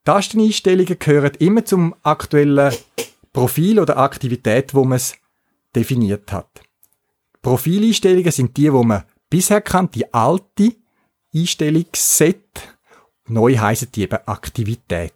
Tasteneinstellungen 0.04 0.98
gehören 0.98 1.32
immer 1.38 1.64
zum 1.64 1.94
aktuellen 2.02 2.74
Profil 3.32 3.80
oder 3.80 3.96
Aktivität, 3.96 4.74
wo 4.74 4.84
man 4.84 4.96
es 4.96 5.14
definiert 5.74 6.30
hat. 6.32 6.62
Profileinstellungen 7.42 8.30
sind 8.30 8.56
die, 8.56 8.72
wo 8.72 8.82
man 8.82 9.04
bisher 9.30 9.60
kennt, 9.60 9.94
die 9.94 10.12
alte 10.12 10.76
Einstellungsset. 11.34 12.76
Neu 13.26 13.56
heißen 13.56 13.88
die 13.92 14.02
eben 14.02 14.18
Aktivität. 14.26 15.14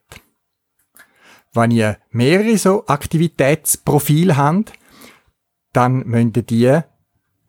Wenn 1.53 1.71
ihr 1.71 1.99
mehrere 2.11 2.57
so 2.59 2.87
Aktivitätsprofile 2.87 4.37
habt, 4.37 4.73
dann 5.73 6.07
müsst 6.07 6.37
ihr 6.37 6.43
die 6.43 6.81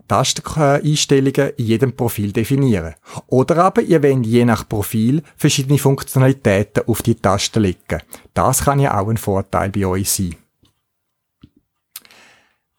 Tasteneinstellungen 0.10 1.52
in 1.56 1.66
jedem 1.66 1.96
Profil 1.96 2.34
definieren. 2.34 2.96
Oder 3.28 3.64
aber 3.64 3.82
ihr 3.82 4.04
wollt 4.04 4.26
je 4.26 4.44
nach 4.44 4.68
Profil 4.68 5.24
verschiedene 5.38 5.78
Funktionalitäten 5.78 6.84
auf 6.88 7.02
die 7.02 7.16
Taste 7.16 7.62
legen. 7.62 8.02
Das 8.34 8.66
kann 8.66 8.80
ja 8.80 9.00
auch 9.00 9.08
ein 9.08 9.18
Vorteil 9.18 9.70
bei 9.70 9.86
euch 9.86 10.12
sein. 10.12 10.36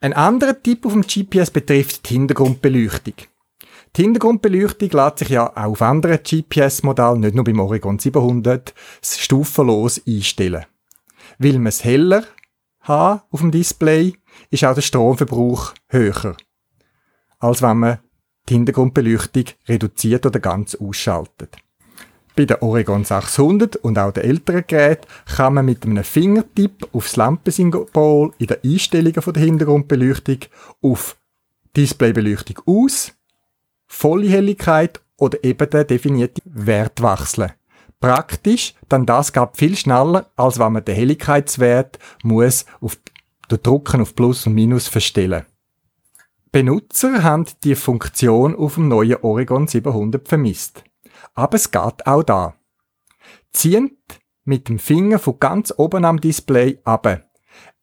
Ein 0.00 0.12
anderer 0.12 0.60
Tipp 0.60 0.84
auf 0.84 0.92
dem 0.92 1.02
GPS 1.02 1.50
betrifft 1.50 2.08
die 2.08 2.14
Hintergrundbeleuchtung. 2.14 3.14
Die 3.96 4.02
Hintergrundbeleuchtung 4.02 4.90
lässt 4.90 5.18
sich 5.18 5.28
ja 5.30 5.50
auch 5.50 5.56
auf 5.56 5.82
anderen 5.82 6.20
GPS-Modellen, 6.22 7.20
nicht 7.20 7.34
nur 7.34 7.44
beim 7.44 7.60
Oregon 7.60 7.98
700, 7.98 8.74
stufenlos 9.02 10.00
einstellen. 10.06 10.66
Will 11.38 11.58
man 11.58 11.68
es 11.68 11.84
heller 11.84 12.24
haben 12.80 13.20
auf 13.30 13.40
dem 13.40 13.50
Display, 13.50 14.14
ist 14.50 14.64
auch 14.64 14.74
der 14.74 14.82
Stromverbrauch 14.82 15.74
höher 15.88 16.36
als 17.40 17.62
wenn 17.62 17.78
man 17.78 17.98
die 18.48 18.54
Hintergrundbeleuchtung 18.54 19.44
reduziert 19.68 20.26
oder 20.26 20.40
ganz 20.40 20.74
ausschaltet. 20.74 21.56
Bei 22.36 22.44
der 22.44 22.62
Oregon 22.62 23.04
600 23.04 23.76
und 23.76 23.98
auch 23.98 24.12
den 24.12 24.24
älteren 24.24 24.64
Geräten 24.66 25.06
kann 25.36 25.54
man 25.54 25.66
mit 25.66 25.84
einem 25.84 26.04
Fingertipp 26.04 26.88
aufs 26.92 27.16
Lampensymbol 27.16 28.32
in 28.38 28.46
den 28.46 28.56
Einstellungen 28.64 29.32
der 29.34 29.42
Hintergrundbeleuchtung 29.42 30.38
auf 30.80 31.16
Displaybeleuchtung 31.76 32.60
aus, 32.66 33.12
volle 33.86 34.28
Helligkeit 34.28 35.00
oder 35.16 35.42
eben 35.44 35.68
den 35.68 35.86
definierten 35.86 36.42
Wert 36.44 37.02
wechseln. 37.02 37.52
Praktisch, 38.00 38.74
dann 38.88 39.04
das 39.04 39.32
geht 39.32 39.56
viel 39.56 39.76
schneller, 39.76 40.30
als 40.36 40.58
wenn 40.58 40.72
man 40.72 40.84
den 40.84 40.94
Helligkeitswert 40.94 41.98
muss 42.22 42.64
auf 42.80 42.96
den 43.50 43.62
Drucken 43.62 44.00
auf 44.00 44.14
Plus 44.14 44.46
und 44.46 44.54
Minus 44.54 44.88
verstellen. 44.88 45.44
Benutzer 46.52 47.22
haben 47.22 47.46
die 47.62 47.76
Funktion 47.76 48.56
auf 48.56 48.74
dem 48.74 48.88
neuen 48.88 49.18
Oregon 49.22 49.68
700 49.68 50.26
vermisst. 50.26 50.82
Aber 51.34 51.54
es 51.54 51.70
geht 51.70 52.06
auch 52.08 52.24
da. 52.24 52.56
Ziehend 53.52 53.92
mit 54.44 54.68
dem 54.68 54.80
Finger 54.80 55.20
von 55.20 55.38
ganz 55.38 55.72
oben 55.76 56.04
am 56.04 56.20
Display 56.20 56.80
ab. 56.82 57.24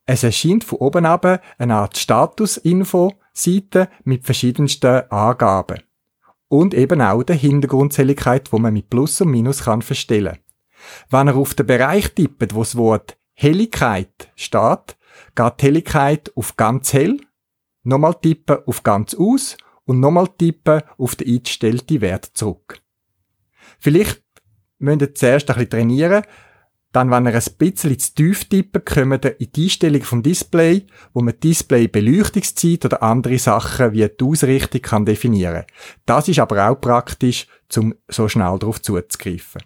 Es 0.06 0.24
erscheint 0.24 0.66
von 0.66 0.80
oben 0.80 1.06
ab 1.06 1.42
eine 1.58 1.76
Art 1.76 1.98
Status-Info-Seite 1.98 3.90
mit 4.04 4.26
verschiedensten 4.26 5.10
Angaben. 5.12 5.84
Und 6.50 6.74
eben 6.74 7.02
auch 7.02 7.24
der 7.24 7.38
Hintergrundhelligkeit, 7.38 8.52
wo 8.52 8.58
man 8.58 8.74
mit 8.74 8.90
Plus 8.90 9.22
und 9.22 9.32
Minus 9.32 9.64
kann 9.64 9.82
verstellen. 9.82 10.40
Wenn 11.10 11.30
er 11.30 11.38
auf 11.38 11.54
den 11.54 11.68
Bereich 11.68 12.14
tippt, 12.14 12.54
wo 12.54 12.60
das 12.60 12.76
Wort 12.76 13.18
Helligkeit 13.34 14.30
steht, 14.36 14.98
geht 15.36 15.54
die 15.62 15.66
Helligkeit 15.66 16.32
auf 16.36 16.58
ganz 16.58 16.92
hell, 16.92 17.22
nochmal 17.88 18.16
tippen 18.22 18.58
auf 18.66 18.84
ganz 18.84 19.16
aus 19.16 19.58
und 19.86 20.00
nochmal 20.00 20.28
tippen 20.38 20.82
auf 20.98 21.16
den 21.16 21.36
eingestellten 21.36 22.02
Wert 22.02 22.26
zurück. 22.34 22.82
Vielleicht 23.80 24.24
müsst 24.80 25.02
ihr 25.02 25.16
zuerst 25.16 25.50
ein 25.50 25.56
bisschen 25.56 25.70
trainieren, 25.70 26.24
dann, 26.94 27.12
wenn 27.12 27.28
ihr 27.28 27.36
ein 27.36 27.44
bisschen 27.58 28.00
zu 28.00 28.16
tief 28.16 28.46
tippen, 28.46 28.84
kommt 28.84 29.26
ihr 29.26 29.40
in 29.40 29.52
die 29.52 29.66
Einstellung 29.66 30.04
vom 30.04 30.24
Display, 30.24 30.86
wo 31.14 31.22
man 31.22 31.40
Display 31.40 31.88
Beleuchtungszeit 31.88 32.86
oder 32.86 33.04
andere 33.04 33.38
Sachen 33.38 33.94
wie 33.94 34.08
die 34.08 34.24
Ausrichtung 34.24 34.82
kann 34.82 35.06
definieren. 35.06 35.66
Das 36.06 36.28
ist 36.28 36.40
aber 36.40 36.70
auch 36.70 36.80
praktisch, 36.80 37.48
um 37.76 37.94
so 38.08 38.28
schnell 38.28 38.58
darauf 38.58 38.82
zuzugreifen. 38.82 39.62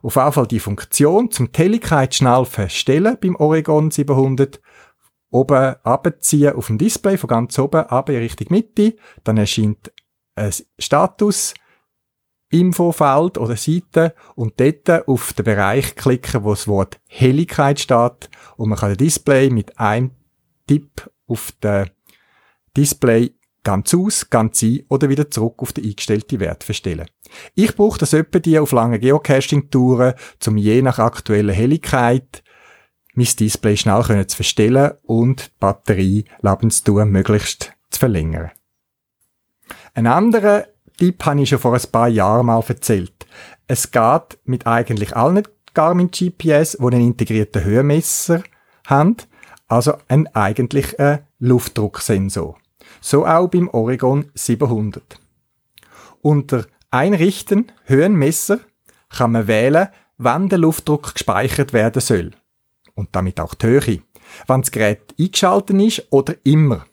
Auf 0.00 0.16
jeden 0.16 0.32
Fall 0.32 0.46
die 0.46 0.60
Funktion 0.60 1.30
zum 1.30 1.48
Helligkeit 1.54 2.14
schnell 2.14 2.44
verstellen 2.44 3.18
beim 3.20 3.34
Oregon 3.36 3.90
700 3.90 4.60
oben 5.30 5.76
abziehen 5.82 6.54
auf 6.54 6.68
dem 6.68 6.78
Display 6.78 7.16
von 7.16 7.28
ganz 7.28 7.58
oben 7.58 7.86
ab 7.86 8.08
in 8.08 8.16
Richtung 8.16 8.48
Mitte, 8.50 8.96
dann 9.24 9.36
erscheint 9.36 9.92
ein 10.34 10.52
Status 10.78 11.54
Infofeld 12.50 13.38
oder 13.38 13.56
Seite. 13.56 14.14
Und 14.34 14.58
dort 14.58 15.08
auf 15.08 15.32
den 15.32 15.44
Bereich 15.44 15.94
klicken, 15.96 16.44
wo 16.44 16.50
das 16.50 16.68
Wort 16.68 16.98
Helligkeit 17.06 17.80
steht. 17.80 18.30
Und 18.56 18.70
man 18.70 18.78
kann 18.78 18.90
das 18.90 18.98
Display 18.98 19.50
mit 19.50 19.78
einem 19.78 20.12
Tipp 20.66 21.10
auf 21.26 21.52
den 21.62 21.90
Display 22.76 23.34
ganz 23.64 23.92
aus, 23.92 24.30
ganz 24.30 24.62
ein 24.62 24.82
oder 24.88 25.08
wieder 25.08 25.30
zurück 25.30 25.56
auf 25.58 25.72
den 25.72 25.84
eingestellten 25.84 26.40
Wert 26.40 26.64
verstellen. 26.64 27.06
Ich 27.54 27.74
brauche 27.76 27.98
das 27.98 28.14
etwa 28.14 28.38
die 28.38 28.58
auf 28.58 28.72
lange 28.72 28.98
Geocaching-Touren, 28.98 30.14
um 30.46 30.56
je 30.56 30.80
nach 30.80 30.98
aktueller 30.98 31.52
Helligkeit 31.52 32.42
mein 33.18 33.26
Display 33.26 33.76
schnell 33.76 34.26
zu 34.26 34.36
verstellen 34.36 34.92
und 35.02 35.46
die 35.46 35.50
Batterie 35.58 36.24
Lebenstour 36.40 37.04
möglichst 37.04 37.72
zu 37.90 37.98
verlängern. 37.98 38.52
Ein 39.94 40.06
anderer 40.06 40.66
Tipp 40.96 41.24
habe 41.26 41.42
ich 41.42 41.48
schon 41.48 41.58
vor 41.58 41.74
ein 41.74 41.90
paar 41.90 42.08
Jahren 42.08 42.46
mal 42.46 42.62
erzählt. 42.66 43.26
Es 43.66 43.90
geht 43.90 44.38
mit 44.44 44.66
eigentlich 44.66 45.16
allen 45.16 45.46
Garmin 45.74 46.10
GPS, 46.10 46.76
die 46.80 46.84
einen 46.84 47.00
integrierten 47.00 47.64
Höhenmesser 47.64 48.42
haben, 48.86 49.16
also 49.66 49.94
ein 50.06 50.32
eigentlich 50.34 50.98
ein 51.00 51.26
Luftdrucksensor. 51.40 52.56
So 53.00 53.26
auch 53.26 53.48
beim 53.48 53.68
Oregon 53.68 54.30
700. 54.34 55.20
Unter 56.22 56.66
Einrichten 56.90 57.72
Höhenmesser 57.84 58.60
kann 59.10 59.32
man 59.32 59.48
wählen, 59.48 59.88
wann 60.18 60.48
der 60.48 60.58
Luftdruck 60.58 61.14
gespeichert 61.14 61.72
werden 61.72 62.00
soll. 62.00 62.32
Und 62.98 63.14
damit 63.14 63.38
auch 63.38 63.54
die 63.54 63.66
Höhe. 63.66 64.02
Wann 64.48 64.62
das 64.62 64.72
Gerät 64.72 65.14
eingeschaltet 65.16 65.80
ist 65.80 66.06
oder 66.10 66.34
immer. 66.42 66.84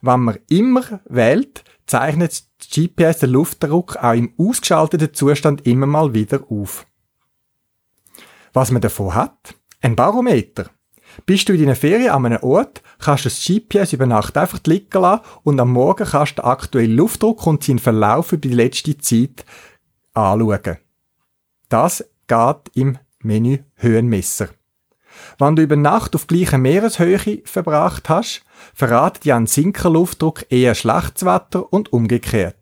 Wenn 0.00 0.20
man 0.20 0.38
immer 0.48 1.00
wählt, 1.06 1.64
zeichnet 1.86 2.30
das 2.30 2.68
GPS 2.72 3.18
den 3.18 3.30
Luftdruck 3.30 3.96
auch 3.96 4.12
im 4.12 4.32
ausgeschalteten 4.38 5.12
Zustand 5.12 5.66
immer 5.66 5.86
mal 5.86 6.14
wieder 6.14 6.44
auf. 6.48 6.86
Was 8.52 8.70
man 8.70 8.80
davon 8.80 9.16
hat? 9.16 9.56
Ein 9.80 9.96
Barometer. 9.96 10.70
Bist 11.26 11.48
du 11.48 11.52
in 11.52 11.62
deiner 11.62 11.74
Ferien 11.74 12.10
an 12.10 12.24
einem 12.24 12.42
Ort, 12.44 12.80
kannst 13.00 13.24
du 13.24 13.28
das 13.28 13.44
GPS 13.44 13.94
über 13.94 14.06
Nacht 14.06 14.36
einfach 14.36 14.60
liegen 14.66 15.02
lassen 15.02 15.24
und 15.42 15.58
am 15.58 15.72
Morgen 15.72 16.06
kannst 16.06 16.38
du 16.38 16.42
den 16.42 16.44
aktuellen 16.44 16.96
Luftdruck 16.96 17.44
und 17.44 17.64
seinen 17.64 17.80
Verlauf 17.80 18.30
über 18.30 18.42
die 18.42 18.54
letzte 18.54 18.96
Zeit 18.98 19.44
anschauen. 20.14 20.76
Das 21.68 22.04
geht 22.28 22.70
im 22.74 22.98
Menü 23.18 23.58
Höhenmesser. 23.74 24.50
Wenn 25.38 25.56
du 25.56 25.62
über 25.62 25.76
Nacht 25.76 26.14
auf 26.14 26.26
gleicher 26.26 26.58
Meereshöhe 26.58 27.42
verbracht 27.44 28.08
hast, 28.08 28.44
verratet 28.74 29.24
ja 29.24 29.36
ein 29.36 29.46
Sinkerluftdruck 29.46 30.46
eher 30.50 30.74
schlechtes 30.74 31.24
Wetter 31.24 31.72
und 31.72 31.92
umgekehrt. 31.92 32.56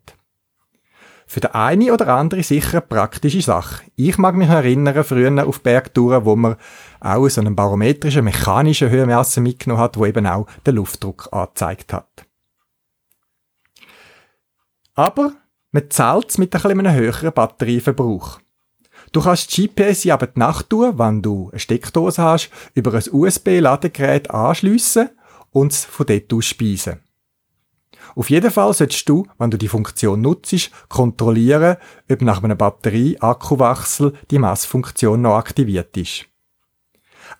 Für 1.29 1.41
den 1.41 1.51
eine 1.51 1.93
oder 1.93 2.07
andere 2.07 2.41
sicher 2.41 2.77
eine 2.77 2.81
praktische 2.81 3.41
Sache. 3.41 3.83
Ich 3.97 4.17
mag 4.17 4.35
mich 4.35 4.47
erinnern, 4.47 5.03
früher 5.03 5.45
auf 5.45 5.61
Bergtouren, 5.61 6.23
wo 6.23 6.37
man 6.37 6.55
auch 7.01 7.27
so 7.27 7.41
einen 7.41 7.55
barometrischen, 7.55 8.23
mechanischen 8.23 8.89
Höhenmesser 8.89 9.41
mitgenommen 9.41 9.81
hat, 9.81 9.97
wo 9.97 10.05
eben 10.05 10.25
auch 10.25 10.47
den 10.65 10.75
Luftdruck 10.75 11.27
angezeigt 11.33 11.91
hat. 11.91 12.25
Aber 14.95 15.33
man 15.71 15.89
zahlt 15.89 16.29
es 16.29 16.37
mit 16.37 16.55
ein 16.55 16.61
bisschen 16.61 16.79
einem 16.79 16.95
höheren 16.95 17.33
Batterieverbrauch. 17.33 18.39
Du 19.11 19.21
kannst 19.21 19.51
GPS 19.51 20.03
ja 20.03 20.15
aber 20.15 20.27
die 20.27 20.39
Nacht 20.39 20.69
tun, 20.69 20.99
wenn 20.99 21.21
du 21.21 21.49
eine 21.49 21.59
Steckdose 21.59 22.21
hast, 22.21 22.49
über 22.73 22.93
ein 22.93 23.03
USB-Ladegerät 23.11 24.31
anschliessen 24.31 25.09
und 25.51 25.71
es 25.71 25.85
von 25.85 26.05
dort 26.05 26.33
aus 26.33 26.45
speisen. 26.45 26.99
Auf 28.15 28.29
jeden 28.29 28.51
Fall 28.51 28.73
solltest 28.73 29.07
du, 29.09 29.27
wenn 29.37 29.51
du 29.51 29.57
die 29.57 29.67
Funktion 29.67 30.21
nutzt, 30.21 30.71
kontrollieren, 30.89 31.77
ob 32.09 32.21
nach 32.21 32.43
einem 32.43 32.57
Batterie-Akkuwechsel 32.57 34.13
die 34.31 34.39
Messfunktion 34.39 35.21
noch 35.21 35.37
aktiviert 35.37 35.95
ist. 35.97 36.25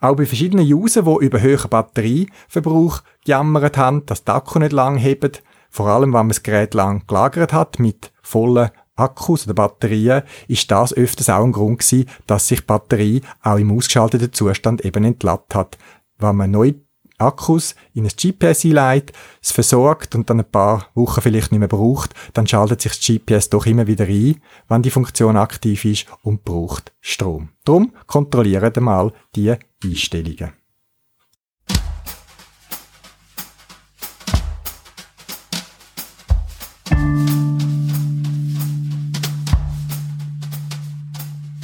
Auch 0.00 0.16
bei 0.16 0.26
verschiedenen 0.26 0.70
Usern, 0.72 1.04
die 1.04 1.26
über 1.26 1.40
höheren 1.40 1.70
Batterieverbrauch 1.70 3.00
gejammert 3.24 3.76
haben, 3.76 4.06
dass 4.06 4.24
die 4.24 4.30
Akku 4.30 4.58
nicht 4.58 4.72
lang 4.72 4.96
hebt, 4.96 5.42
vor 5.70 5.88
allem 5.88 6.12
wenn 6.12 6.20
man 6.20 6.28
das 6.28 6.42
Gerät 6.42 6.74
lang 6.74 7.06
gelagert 7.06 7.52
hat 7.52 7.78
mit 7.78 8.12
vollen 8.22 8.70
Akkus 8.98 9.44
oder 9.44 9.54
Batterien, 9.54 10.22
ist 10.48 10.70
das 10.70 10.92
öfters 10.92 11.30
auch 11.30 11.44
ein 11.44 11.52
Grund 11.52 11.80
gewesen, 11.80 12.08
dass 12.26 12.48
sich 12.48 12.60
die 12.60 12.66
Batterie 12.66 13.22
auch 13.42 13.58
im 13.58 13.76
ausgeschalteten 13.76 14.32
Zustand 14.32 14.84
eben 14.84 15.04
entladt 15.04 15.54
hat. 15.54 15.78
Wenn 16.18 16.36
man 16.36 16.50
neue 16.50 16.74
Akkus 17.18 17.74
in 17.94 18.04
ein 18.04 18.12
GPS 18.16 18.64
einleitet, 18.64 19.16
es 19.42 19.50
versorgt 19.50 20.14
und 20.14 20.30
dann 20.30 20.40
ein 20.40 20.50
paar 20.50 20.88
Wochen 20.94 21.20
vielleicht 21.20 21.50
nicht 21.50 21.58
mehr 21.58 21.68
braucht, 21.68 22.14
dann 22.32 22.46
schaltet 22.46 22.80
sich 22.80 22.92
das 22.92 23.04
GPS 23.04 23.50
doch 23.50 23.66
immer 23.66 23.86
wieder 23.86 24.06
ein, 24.06 24.40
wenn 24.68 24.82
die 24.82 24.90
Funktion 24.90 25.36
aktiv 25.36 25.84
ist 25.84 26.06
und 26.22 26.44
braucht 26.44 26.92
Strom. 27.00 27.50
Drum 27.64 27.92
kontrollieren 28.06 28.74
wir 28.74 28.82
mal 28.82 29.12
die 29.34 29.54
Einstellungen. 29.84 30.57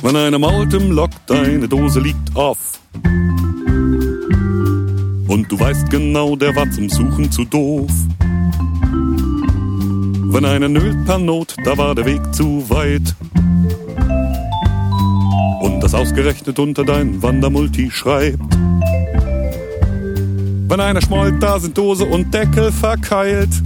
Wenn 0.04 0.16
einer 0.16 0.38
malt 0.38 0.74
im 0.74 0.90
Lok, 0.90 1.12
deine 1.26 1.66
Dose 1.66 1.98
liegt 1.98 2.36
auf. 2.36 2.78
Und 5.26 5.46
du 5.48 5.58
weißt 5.58 5.88
genau, 5.88 6.36
der 6.36 6.54
war 6.54 6.70
zum 6.70 6.90
Suchen 6.90 7.32
zu 7.32 7.46
doof. 7.46 7.90
Wenn 10.26 10.44
einer 10.44 10.68
nölt 10.68 11.06
per 11.06 11.16
Not, 11.16 11.56
da 11.64 11.78
war 11.78 11.94
der 11.94 12.04
Weg 12.04 12.20
zu 12.34 12.68
weit. 12.68 13.14
Und 15.62 15.80
das 15.80 15.94
ausgerechnet 15.94 16.58
unter 16.58 16.84
dein 16.84 17.22
Wandermulti 17.22 17.90
schreibt. 17.90 18.58
Wenn 20.68 20.80
einer 20.80 21.00
schmollt, 21.00 21.42
da 21.42 21.58
sind 21.58 21.78
Dose 21.78 22.04
und 22.04 22.34
Deckel 22.34 22.70
verkeilt. 22.72 23.62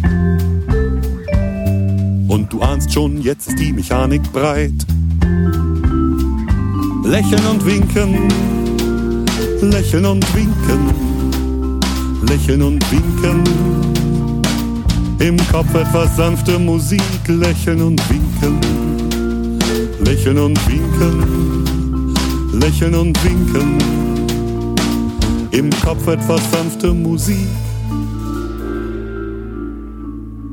Und 2.28 2.52
du 2.52 2.62
ahnst 2.62 2.92
schon, 2.92 3.22
jetzt 3.22 3.48
ist 3.48 3.58
die 3.58 3.72
Mechanik 3.72 4.22
breit. 4.32 4.86
Lächeln 7.08 7.46
und 7.46 7.64
winken, 7.64 8.28
lächeln 9.62 10.04
und 10.04 10.34
winken, 10.34 11.80
lächeln 12.28 12.60
und 12.60 12.92
winken. 12.92 13.42
Im 15.18 15.38
Kopf 15.50 15.74
etwas 15.74 16.14
sanfte 16.18 16.58
Musik, 16.58 17.00
lächeln 17.26 17.80
und 17.80 18.02
winken, 18.10 18.60
lächeln 20.04 20.36
und 20.36 20.58
winken, 20.68 22.14
lächeln 22.52 22.94
und 22.94 23.24
winken. 23.24 23.78
Im 25.50 25.70
Kopf 25.82 26.06
etwas 26.08 26.42
sanfte 26.50 26.92
Musik. 26.92 27.48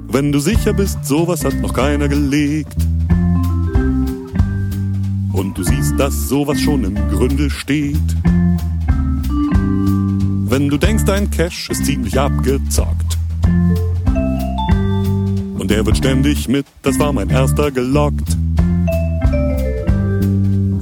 Wenn 0.09 0.31
du 0.31 0.39
sicher 0.39 0.71
bist, 0.71 1.03
sowas 1.03 1.43
hat 1.43 1.55
noch 1.55 1.73
keiner 1.73 2.07
gelegt 2.07 2.77
und 5.36 5.57
du 5.57 5.63
siehst, 5.63 5.99
dass 5.99 6.29
sowas 6.29 6.59
schon 6.61 6.83
im 6.83 6.95
Gründel 7.09 7.49
steht. 7.49 8.15
Wenn 10.47 10.69
du 10.69 10.77
denkst, 10.77 11.03
dein 11.05 11.29
Cash 11.29 11.69
ist 11.69 11.86
ziemlich 11.86 12.17
abgezockt, 12.19 13.17
Und 15.57 15.71
der 15.71 15.86
wird 15.86 15.97
ständig 15.97 16.47
mit, 16.47 16.65
das 16.83 16.99
war 16.99 17.11
mein 17.11 17.29
erster 17.29 17.71
gelockt. 17.71 18.38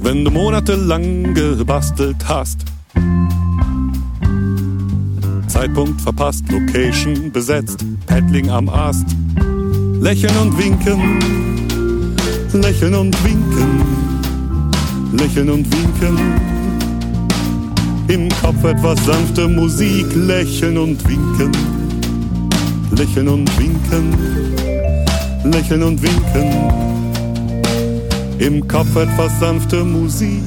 Wenn 0.02 0.24
du 0.24 0.30
monatelang 0.30 1.34
gebastelt 1.34 2.28
hast, 2.28 2.64
Zeitpunkt 5.48 6.00
verpasst, 6.00 6.44
Location 6.50 7.32
besetzt, 7.32 7.84
Paddling 8.06 8.50
am 8.50 8.68
Ast, 8.68 9.06
lächeln 10.00 10.36
und 10.36 10.58
winken, 10.58 11.18
lächeln 12.52 12.94
und 12.94 13.24
winken, 13.24 14.03
lächeln 15.18 15.50
und 15.50 15.66
winken. 15.72 16.18
Im 18.08 18.28
Kopf 18.40 18.62
etwas 18.64 19.04
sanfte 19.04 19.48
Musik, 19.48 20.06
lächeln 20.14 20.76
und 20.76 21.08
winken, 21.08 21.52
lächeln 22.96 23.28
und 23.28 23.58
winken, 23.58 24.14
lächeln 25.44 25.82
und 25.82 26.02
winken. 26.02 26.50
Im 28.38 28.66
Kopf 28.68 28.94
etwas 28.96 29.40
sanfte 29.40 29.84
Musik. 29.84 30.42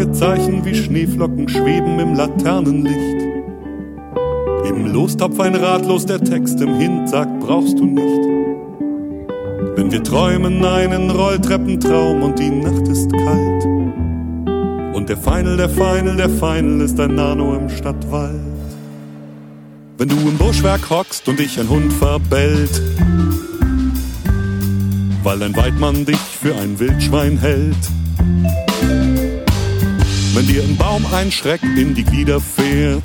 Fragezeichen 0.00 0.64
wie 0.64 0.74
Schneeflocken 0.74 1.46
schweben 1.46 1.98
im 1.98 2.14
Laternenlicht. 2.14 3.22
Im 4.66 4.86
Lostopf 4.86 5.38
ein 5.40 5.54
ratlos 5.54 6.06
der 6.06 6.24
Text 6.24 6.58
im 6.62 6.78
Hint 6.78 7.10
sagt, 7.10 7.38
brauchst 7.40 7.78
du 7.78 7.84
nicht. 7.84 8.26
Wenn 9.76 9.92
wir 9.92 10.02
träumen 10.02 10.64
einen 10.64 11.10
Rolltreppentraum 11.10 12.22
und 12.22 12.38
die 12.38 12.48
Nacht 12.48 12.88
ist 12.88 13.12
kalt. 13.12 13.64
Und 14.94 15.10
der 15.10 15.18
Final, 15.18 15.58
der 15.58 15.68
Final, 15.68 16.16
der 16.16 16.30
Final 16.30 16.80
ist 16.80 16.98
ein 16.98 17.14
Nano 17.16 17.56
im 17.56 17.68
Stadtwald. 17.68 18.40
Wenn 19.98 20.08
du 20.08 20.16
im 20.16 20.38
Buschwerk 20.38 20.88
hockst 20.88 21.28
und 21.28 21.38
dich 21.38 21.60
ein 21.60 21.68
Hund 21.68 21.92
verbellt, 21.92 22.80
weil 25.22 25.42
ein 25.42 25.54
Weidmann 25.54 26.06
dich 26.06 26.16
für 26.16 26.54
ein 26.54 26.78
Wildschwein 26.78 27.36
hält. 27.36 27.99
Wenn 30.32 30.46
dir 30.46 30.62
ein 30.62 30.76
Baum 30.76 31.04
ein 31.12 31.32
Schreck 31.32 31.60
in 31.62 31.94
die 31.94 32.04
Glieder 32.04 32.40
fährt, 32.40 33.02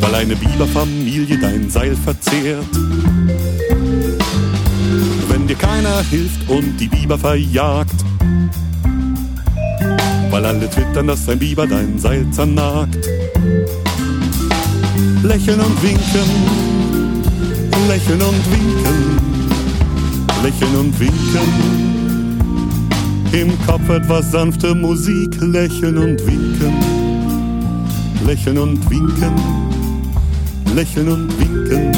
weil 0.00 0.14
eine 0.14 0.34
Biberfamilie 0.34 1.38
dein 1.38 1.70
Seil 1.70 1.94
verzehrt. 1.94 2.66
Wenn 5.28 5.46
dir 5.46 5.56
keiner 5.56 6.02
hilft 6.10 6.48
und 6.48 6.76
die 6.78 6.88
Biber 6.88 7.16
verjagt, 7.16 8.04
weil 10.30 10.44
alle 10.44 10.68
twittern, 10.68 11.06
dass 11.06 11.28
ein 11.28 11.38
Biber 11.38 11.66
dein 11.66 11.98
Seil 11.98 12.28
zernagt. 12.32 13.08
Lächeln 15.22 15.60
und 15.60 15.82
winken, 15.82 16.30
lächeln 17.88 18.20
und 18.20 18.50
winken, 18.50 19.18
lächeln 20.42 20.76
und 20.76 20.98
winken. 20.98 21.91
Im 23.32 23.50
Kopf 23.66 23.88
etwas 23.88 24.30
sanfte 24.30 24.74
Musik, 24.74 25.34
lächeln 25.40 25.96
und 25.96 26.26
winken, 26.26 26.74
lächeln 28.26 28.58
und 28.58 28.90
winken, 28.90 29.34
lächeln 30.74 31.08
und 31.08 31.40
winken. 31.40 31.92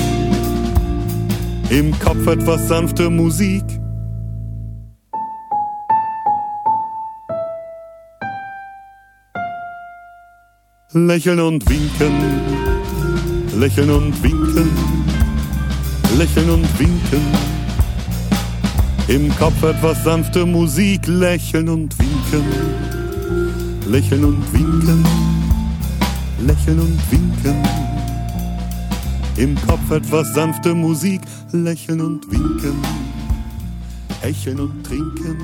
Im 1.71 1.99
Kopf 1.99 2.25
etwas 2.29 2.69
sanfte 2.69 3.11
Musik. 3.11 3.65
Lächeln 10.93 11.41
und 11.41 11.69
winken, 11.69 12.13
lächeln 13.59 13.91
und 13.91 14.23
winken, 14.23 14.71
lächeln 16.17 16.51
und 16.51 16.79
winken. 16.79 17.64
Im 19.07 19.29
Kopf 19.37 19.63
etwas 19.63 20.03
sanfte 20.03 20.47
Musik, 20.47 21.07
lächeln 21.07 21.69
und 21.69 21.95
winken, 21.99 22.45
lächeln 23.87 24.25
und 24.25 24.53
winken, 24.55 25.05
lächeln 26.41 26.81
und 26.81 27.13
winken. 27.13 27.63
Im 29.37 29.57
Kopf 29.67 29.91
etwas 29.91 30.33
sanfte 30.33 30.75
Musik, 30.75 31.21
lächeln 31.53 32.01
und 32.01 32.31
winken, 32.31 32.83
hecheln 34.23 34.61
und 34.61 34.83
trinken, 34.85 35.37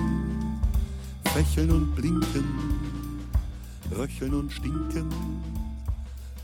fächeln 1.24 1.70
und 1.70 1.94
blinken, 1.94 2.44
röcheln 3.94 4.32
und 4.32 4.50
stinken, 4.50 5.04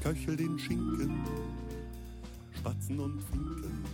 köchel 0.03 0.37
den 0.37 0.59
Schinken, 0.59 1.25
spatzen 2.59 3.01
und 3.01 3.23
finken, 3.33 3.85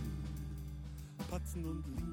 patzen 1.29 1.63
und 1.63 1.85
linken. 1.87 2.12